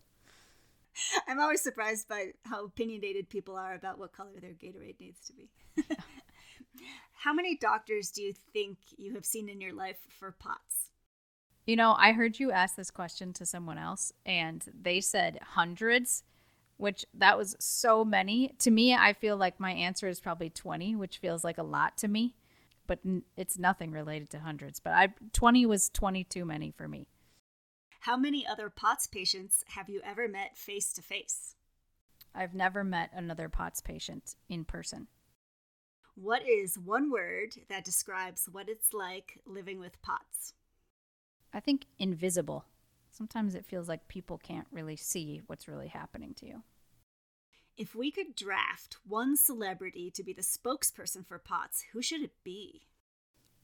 I'm 1.27 1.39
always 1.39 1.61
surprised 1.61 2.07
by 2.07 2.31
how 2.43 2.65
opinionated 2.65 3.29
people 3.29 3.55
are 3.55 3.75
about 3.75 3.99
what 3.99 4.13
color 4.13 4.39
their 4.41 4.51
Gatorade 4.51 4.99
needs 4.99 5.19
to 5.27 5.33
be. 5.33 5.49
how 7.11 7.33
many 7.33 7.55
doctors 7.57 8.11
do 8.11 8.21
you 8.21 8.33
think 8.53 8.77
you 8.97 9.13
have 9.13 9.25
seen 9.25 9.49
in 9.49 9.61
your 9.61 9.73
life 9.73 9.97
for 10.19 10.31
POTS? 10.31 10.91
You 11.65 11.75
know, 11.75 11.95
I 11.97 12.13
heard 12.13 12.39
you 12.39 12.51
ask 12.51 12.75
this 12.75 12.91
question 12.91 13.33
to 13.33 13.45
someone 13.45 13.77
else, 13.77 14.13
and 14.25 14.63
they 14.73 15.01
said 15.01 15.39
hundreds 15.41 16.23
which 16.77 17.05
that 17.15 17.37
was 17.37 17.55
so 17.59 18.05
many. 18.05 18.53
To 18.59 18.71
me, 18.71 18.93
I 18.93 19.13
feel 19.13 19.35
like 19.35 19.59
my 19.59 19.71
answer 19.71 20.07
is 20.07 20.19
probably 20.19 20.49
20, 20.49 20.95
which 20.95 21.17
feels 21.17 21.43
like 21.43 21.57
a 21.57 21.63
lot 21.63 21.97
to 21.97 22.07
me, 22.07 22.35
but 22.85 22.99
it's 23.35 23.57
nothing 23.57 23.91
related 23.91 24.29
to 24.31 24.39
hundreds. 24.39 24.79
But 24.79 24.93
I 24.93 25.09
20 25.33 25.65
was 25.65 25.89
20 25.89 26.23
too 26.23 26.45
many 26.45 26.71
for 26.71 26.87
me. 26.87 27.07
How 28.01 28.17
many 28.17 28.45
other 28.45 28.69
POTS 28.69 29.07
patients 29.07 29.63
have 29.67 29.89
you 29.89 30.01
ever 30.03 30.27
met 30.27 30.57
face 30.57 30.93
to 30.93 31.01
face? 31.01 31.55
I've 32.33 32.53
never 32.53 32.83
met 32.83 33.09
another 33.13 33.49
POTS 33.49 33.81
patient 33.81 34.35
in 34.47 34.65
person. 34.65 35.07
What 36.15 36.47
is 36.47 36.77
one 36.77 37.11
word 37.11 37.55
that 37.69 37.85
describes 37.85 38.49
what 38.51 38.69
it's 38.69 38.93
like 38.93 39.39
living 39.45 39.79
with 39.79 40.01
POTS? 40.01 40.53
I 41.53 41.59
think 41.59 41.85
invisible 41.99 42.65
sometimes 43.17 43.55
it 43.55 43.65
feels 43.65 43.89
like 43.89 44.07
people 44.07 44.37
can't 44.37 44.67
really 44.71 44.95
see 44.95 45.41
what's 45.47 45.67
really 45.67 45.87
happening 45.87 46.33
to 46.35 46.45
you. 46.45 46.63
If 47.75 47.95
we 47.95 48.11
could 48.11 48.35
draft 48.35 48.97
one 49.07 49.35
celebrity 49.35 50.11
to 50.11 50.23
be 50.23 50.33
the 50.33 50.41
spokesperson 50.41 51.25
for 51.25 51.39
POTS, 51.39 51.85
who 51.93 52.01
should 52.01 52.21
it 52.21 52.33
be? 52.43 52.83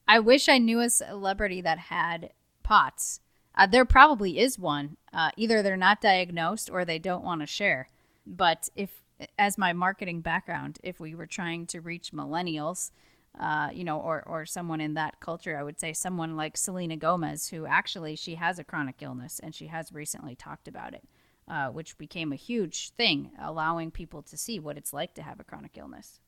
I 0.06 0.18
wish 0.20 0.48
I 0.48 0.58
knew 0.58 0.80
a 0.80 0.90
celebrity 0.90 1.60
that 1.62 1.78
had 1.78 2.32
POTS. 2.62 3.20
Uh, 3.54 3.66
there 3.66 3.84
probably 3.84 4.38
is 4.38 4.58
one. 4.58 4.96
Uh, 5.12 5.30
either 5.36 5.62
they're 5.62 5.76
not 5.76 6.00
diagnosed 6.00 6.68
or 6.70 6.84
they 6.84 6.98
don't 6.98 7.24
want 7.24 7.40
to 7.40 7.46
share. 7.46 7.88
But 8.26 8.68
if, 8.74 9.02
as 9.38 9.58
my 9.58 9.72
marketing 9.72 10.20
background, 10.20 10.78
if 10.82 10.98
we 10.98 11.14
were 11.14 11.26
trying 11.26 11.66
to 11.66 11.80
reach 11.80 12.12
millennials, 12.12 12.90
uh, 13.38 13.68
you 13.72 13.84
know, 13.84 13.98
or, 13.98 14.22
or 14.26 14.46
someone 14.46 14.80
in 14.80 14.94
that 14.94 15.18
culture. 15.20 15.58
I 15.58 15.62
would 15.62 15.80
say 15.80 15.92
someone 15.92 16.36
like 16.36 16.56
Selena 16.56 16.96
Gomez, 16.96 17.48
who 17.48 17.66
actually 17.66 18.16
she 18.16 18.36
has 18.36 18.58
a 18.58 18.64
chronic 18.64 19.02
illness 19.02 19.40
and 19.42 19.54
she 19.54 19.66
has 19.66 19.92
recently 19.92 20.36
talked 20.36 20.68
about 20.68 20.94
it, 20.94 21.02
uh, 21.48 21.68
which 21.68 21.98
became 21.98 22.32
a 22.32 22.36
huge 22.36 22.90
thing, 22.90 23.32
allowing 23.40 23.90
people 23.90 24.22
to 24.22 24.36
see 24.36 24.60
what 24.60 24.76
it's 24.76 24.92
like 24.92 25.14
to 25.14 25.22
have 25.22 25.40
a 25.40 25.44
chronic 25.44 25.76
illness. 25.76 26.20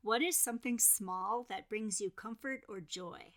What 0.00 0.22
is 0.22 0.36
something 0.36 0.78
small 0.78 1.46
that 1.48 1.68
brings 1.68 2.00
you 2.00 2.10
comfort 2.10 2.62
or 2.68 2.80
joy? 2.80 3.34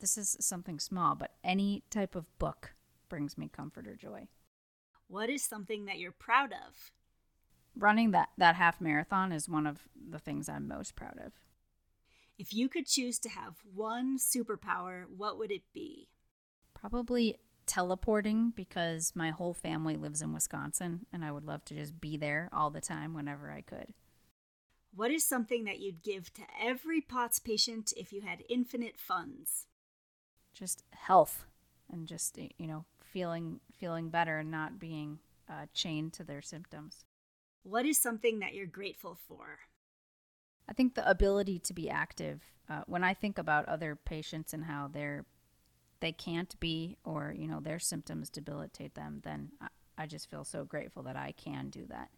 This 0.00 0.16
is 0.16 0.36
something 0.40 0.80
small, 0.80 1.14
but 1.14 1.34
any 1.44 1.84
type 1.90 2.14
of 2.14 2.26
book 2.38 2.74
brings 3.08 3.36
me 3.36 3.48
comfort 3.48 3.86
or 3.86 3.94
joy. 3.94 4.28
What 5.08 5.28
is 5.28 5.42
something 5.42 5.84
that 5.84 5.98
you're 5.98 6.12
proud 6.12 6.52
of? 6.52 6.92
Running 7.76 8.10
that, 8.12 8.30
that 8.38 8.56
half 8.56 8.80
marathon 8.80 9.30
is 9.30 9.48
one 9.48 9.66
of 9.66 9.88
the 9.94 10.18
things 10.18 10.48
I'm 10.48 10.66
most 10.66 10.96
proud 10.96 11.18
of. 11.24 11.32
If 12.38 12.54
you 12.54 12.68
could 12.68 12.86
choose 12.86 13.18
to 13.20 13.28
have 13.28 13.56
one 13.74 14.18
superpower, 14.18 15.04
what 15.14 15.38
would 15.38 15.52
it 15.52 15.64
be? 15.74 16.08
Probably 16.72 17.36
teleporting 17.66 18.52
because 18.56 19.12
my 19.14 19.30
whole 19.30 19.52
family 19.52 19.96
lives 19.96 20.22
in 20.22 20.32
Wisconsin 20.32 21.06
and 21.12 21.24
I 21.24 21.30
would 21.30 21.44
love 21.44 21.64
to 21.66 21.74
just 21.74 22.00
be 22.00 22.16
there 22.16 22.48
all 22.52 22.70
the 22.70 22.80
time 22.80 23.12
whenever 23.12 23.50
I 23.50 23.60
could. 23.60 23.92
What 24.94 25.10
is 25.10 25.24
something 25.24 25.64
that 25.64 25.78
you'd 25.78 26.02
give 26.02 26.32
to 26.34 26.42
every 26.60 27.00
POTS 27.00 27.38
patient 27.40 27.92
if 27.96 28.12
you 28.12 28.22
had 28.22 28.42
infinite 28.48 28.98
funds? 28.98 29.66
Just 30.52 30.82
health 30.90 31.44
and 31.90 32.06
just 32.06 32.38
you 32.38 32.66
know 32.66 32.84
feeling 33.02 33.60
feeling 33.72 34.10
better 34.10 34.38
and 34.38 34.50
not 34.50 34.78
being 34.78 35.18
uh, 35.48 35.66
chained 35.72 36.12
to 36.14 36.24
their 36.24 36.42
symptoms. 36.42 37.04
What 37.62 37.86
is 37.86 38.00
something 38.00 38.38
that 38.40 38.54
you're 38.54 38.66
grateful 38.66 39.18
for? 39.28 39.60
I 40.68 40.72
think 40.72 40.94
the 40.94 41.08
ability 41.08 41.58
to 41.60 41.74
be 41.74 41.90
active. 41.90 42.42
Uh, 42.68 42.82
when 42.86 43.02
I 43.02 43.14
think 43.14 43.38
about 43.38 43.68
other 43.68 43.96
patients 43.96 44.52
and 44.52 44.64
how 44.64 44.88
they're 44.92 45.26
they 46.00 46.12
can't 46.12 46.58
be, 46.60 46.96
or 47.04 47.34
you 47.36 47.46
know 47.46 47.60
their 47.60 47.78
symptoms 47.78 48.30
debilitate 48.30 48.94
them, 48.94 49.20
then 49.24 49.50
I, 49.60 49.68
I 49.98 50.06
just 50.06 50.30
feel 50.30 50.44
so 50.44 50.64
grateful 50.64 51.02
that 51.04 51.16
I 51.16 51.32
can 51.32 51.68
do 51.68 51.86
that. 51.88 52.08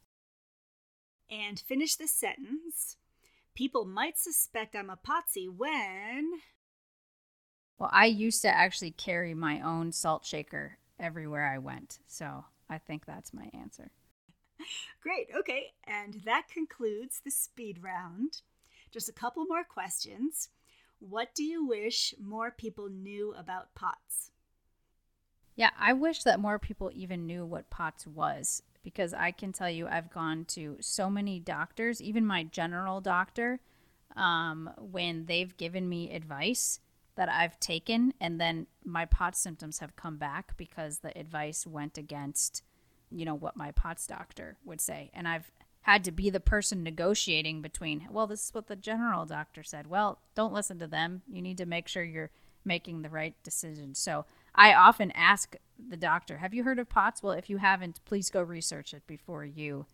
And 1.31 1.59
finish 1.59 1.97
the 1.97 2.07
sentence. 2.07 2.97
People 3.55 3.85
might 3.85 4.19
suspect 4.19 4.77
I'm 4.77 4.91
a 4.91 4.97
potsy 4.97 5.49
when. 5.49 6.31
Well, 7.83 7.91
I 7.93 8.07
used 8.07 8.43
to 8.43 8.49
actually 8.49 8.93
carry 8.93 9.35
my 9.35 9.61
own 9.61 9.91
salt 9.91 10.25
shaker 10.25 10.79
everywhere 11.01 11.53
I 11.53 11.59
went, 11.59 11.99
so 12.07 12.45
I 12.71 12.79
think 12.79 13.05
that's 13.05 13.35
my 13.35 13.51
answer. 13.53 13.91
Great. 15.03 15.27
Okay. 15.37 15.73
And 15.83 16.21
that 16.25 16.45
concludes 16.49 17.21
the 17.25 17.33
speed 17.33 17.83
round. 17.83 18.43
Just 18.93 19.09
a 19.09 19.13
couple 19.13 19.45
more 19.47 19.65
questions. 19.65 20.51
What 21.01 21.35
do 21.35 21.43
you 21.43 21.67
wish 21.67 22.15
more 22.23 22.53
people 22.53 22.89
knew 22.89 23.35
about 23.37 23.75
POTS? 23.75 24.31
Yeah, 25.57 25.71
I 25.77 25.93
wish 25.93 26.23
that 26.23 26.39
more 26.39 26.61
people 26.61 26.93
even 26.95 27.27
knew 27.27 27.45
what 27.45 27.69
POTS 27.69 28.07
was 28.07 28.63
because 28.85 29.13
I 29.13 29.33
can 29.33 29.53
tell 29.53 29.69
you 29.69 29.89
I've 29.89 30.13
gone 30.13 30.45
to 30.51 30.77
so 30.79 31.11
many 31.11 31.41
doctors, 31.41 32.01
even 32.01 32.25
my 32.25 32.45
general 32.45 33.01
doctor, 33.01 33.59
um, 34.15 34.71
when 34.79 35.27
they've 35.27 35.57
given 35.57 35.89
me 35.89 36.13
advice 36.15 36.79
that 37.17 37.29
I've 37.29 37.61
taken, 37.61 38.15
and 38.21 38.41
then 38.41 38.67
my 38.85 39.05
POTS 39.05 39.39
symptoms 39.39 39.79
have 39.81 39.97
come 39.97 40.17
back 40.17 40.57
because 40.57 40.99
the 40.99 41.17
advice 41.19 41.67
went 41.67 41.99
against 41.99 42.63
you 43.15 43.25
know 43.25 43.35
what 43.35 43.57
my 43.57 43.71
POTS 43.73 44.07
doctor 44.07 44.57
would 44.65 44.81
say. 44.81 45.11
And 45.15 45.29
i've 45.29 45.51
had 45.83 46.05
to 46.05 46.13
be 46.13 46.31
the 46.31 46.41
person 46.41 46.83
negotiating 46.83 47.61
between 47.61 48.07
well 48.11 48.27
this 48.27 48.47
is 48.47 48.55
what 48.55 48.67
the 48.69 48.77
general 48.77 49.27
doctor 49.27 49.63
said. 49.63 49.87
Well 49.87 50.21
don't 50.35 50.53
listen 50.53 50.79
to 50.79 50.87
them. 50.87 51.23
You 51.31 51.43
need 51.43 51.59
to 51.59 51.67
make 51.67 51.89
sure 51.89 52.03
you're 52.03 52.31
making 52.65 53.03
the 53.03 53.09
right 53.11 53.35
decision. 53.43 53.95
So 53.95 54.25
i 54.55 54.75
often 54.75 55.11
ask 55.13 55.57
the 55.89 55.97
doctor 55.97 56.39
have 56.39 56.55
you 56.55 56.65
heard 56.65 56.79
of 56.79 56.89
POTS? 56.89 57.23
Well 57.23 57.33
if 57.33 57.51
you 57.51 57.59
haven't 57.59 58.05
please 58.05 58.31
go 58.31 58.43
research 58.43 58.95
it 58.95 59.07
before 59.07 59.45
you 59.45 59.87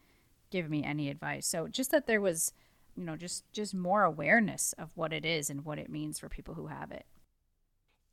give 0.51 0.71
me 0.71 0.85
any 0.85 1.11
advice. 1.11 1.47
So 1.47 1.69
just 1.69 1.91
that 1.91 2.07
there 2.07 2.21
was 2.21 2.53
you 2.99 3.05
know 3.05 3.17
just 3.17 3.51
just 3.53 3.75
more 3.75 4.03
awareness 4.03 4.75
of 4.79 4.91
what 4.95 5.13
it 5.13 5.25
is 5.25 5.49
and 5.49 5.65
what 5.65 5.79
it 5.79 5.89
means 5.89 6.19
for 6.19 6.29
people 6.29 6.55
who 6.55 6.67
have 6.67 6.91
it 6.91 7.07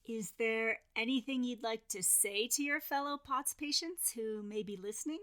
is 0.08 0.34
there 0.38 0.78
anything 0.95 1.43
you'd 1.43 1.63
like 1.63 1.88
to 1.89 2.04
say 2.04 2.48
to 2.50 2.63
your 2.63 2.80
fellow 2.80 3.17
POTS 3.17 3.56
patients 3.56 4.12
who 4.12 4.43
may 4.43 4.62
be 4.62 4.78
listening? 4.78 5.19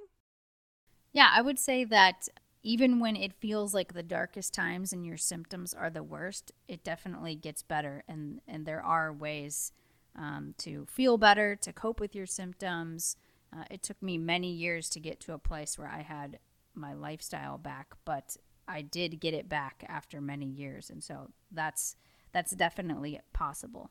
Yeah, 1.12 1.30
I 1.32 1.40
would 1.42 1.58
say 1.58 1.84
that 1.84 2.28
even 2.62 2.98
when 2.98 3.16
it 3.16 3.32
feels 3.32 3.74
like 3.74 3.92
the 3.92 4.02
darkest 4.02 4.54
times 4.54 4.92
and 4.92 5.06
your 5.06 5.16
symptoms 5.16 5.74
are 5.74 5.90
the 5.90 6.02
worst, 6.02 6.52
it 6.68 6.84
definitely 6.84 7.34
gets 7.34 7.62
better. 7.62 8.02
And, 8.08 8.40
and 8.48 8.66
there 8.66 8.82
are 8.82 9.12
ways 9.12 9.72
um, 10.16 10.54
to 10.58 10.86
feel 10.86 11.18
better, 11.18 11.56
to 11.56 11.72
cope 11.72 12.00
with 12.00 12.14
your 12.14 12.26
symptoms. 12.26 13.16
Uh, 13.56 13.64
it 13.70 13.82
took 13.82 14.02
me 14.02 14.18
many 14.18 14.50
years 14.50 14.88
to 14.90 15.00
get 15.00 15.20
to 15.20 15.32
a 15.32 15.38
place 15.38 15.78
where 15.78 15.88
I 15.88 16.02
had 16.02 16.38
my 16.74 16.92
lifestyle 16.94 17.58
back, 17.58 17.94
but 18.04 18.36
I 18.72 18.82
did 18.82 19.20
get 19.20 19.34
it 19.34 19.48
back 19.48 19.84
after 19.86 20.20
many 20.20 20.46
years. 20.46 20.88
And 20.88 21.04
so 21.04 21.30
that's, 21.50 21.96
that's 22.32 22.52
definitely 22.52 23.20
possible. 23.32 23.90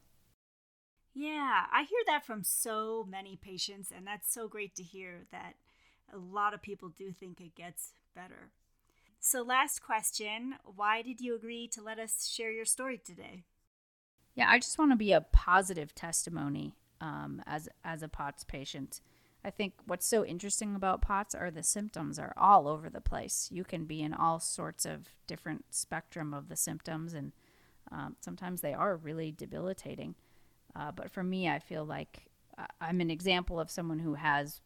Yeah, 1.14 1.66
I 1.72 1.84
hear 1.84 2.00
that 2.08 2.26
from 2.26 2.44
so 2.44 3.06
many 3.08 3.36
patients, 3.36 3.92
and 3.96 4.08
that's 4.08 4.34
so 4.34 4.48
great 4.48 4.76
to 4.76 4.84
hear 4.84 5.26
that 5.32 5.56
a 6.12 6.18
lot 6.18 6.54
of 6.54 6.62
people 6.62 6.90
do 6.90 7.12
think 7.12 7.42
it 7.42 7.54
gets 7.54 7.94
better. 8.16 8.52
So, 9.20 9.42
last 9.42 9.84
question 9.84 10.56
why 10.64 11.02
did 11.02 11.20
you 11.20 11.36
agree 11.36 11.68
to 11.74 11.82
let 11.82 12.00
us 12.00 12.28
share 12.28 12.52
your 12.52 12.66
story 12.66 12.98
today? 12.98 13.44
Yeah, 14.36 14.50
I 14.50 14.58
just 14.58 14.80
want 14.80 14.92
to 14.92 14.96
be 14.98 15.12
a 15.12 15.22
positive 15.22 15.94
testimony 15.94 16.76
um, 17.02 17.42
as 17.46 17.68
as 17.84 18.04
a 18.04 18.08
POTS 18.08 18.46
patient. 18.46 19.02
I 19.44 19.50
think 19.50 19.74
what's 19.86 20.06
so 20.06 20.24
interesting 20.24 20.76
about 20.76 21.02
POTS 21.02 21.34
are 21.34 21.50
the 21.50 21.64
symptoms 21.64 22.20
are 22.20 22.34
all 22.38 22.68
over 22.68 22.90
the 22.90 23.02
place. 23.02 23.50
You 23.52 23.64
can 23.64 23.86
be 23.86 24.02
in 24.02 24.14
all 24.14 24.40
sorts 24.40 24.86
of 24.86 25.10
different 25.26 25.66
spectrum 25.72 26.34
of 26.34 26.48
the 26.48 26.56
symptoms, 26.56 27.14
and 27.14 27.32
um, 27.92 28.16
sometimes 28.20 28.62
they 28.62 28.74
are 28.74 28.96
really 28.96 29.32
debilitating. 29.32 30.16
Uh, 30.76 30.92
but 30.92 31.10
for 31.10 31.24
me, 31.24 31.50
I 31.50 31.60
feel 31.60 31.84
like 31.84 32.28
I'm 32.80 33.02
an 33.02 33.10
example 33.10 33.60
of 33.60 33.70
someone 33.70 34.00
who 34.00 34.16
has 34.16 34.62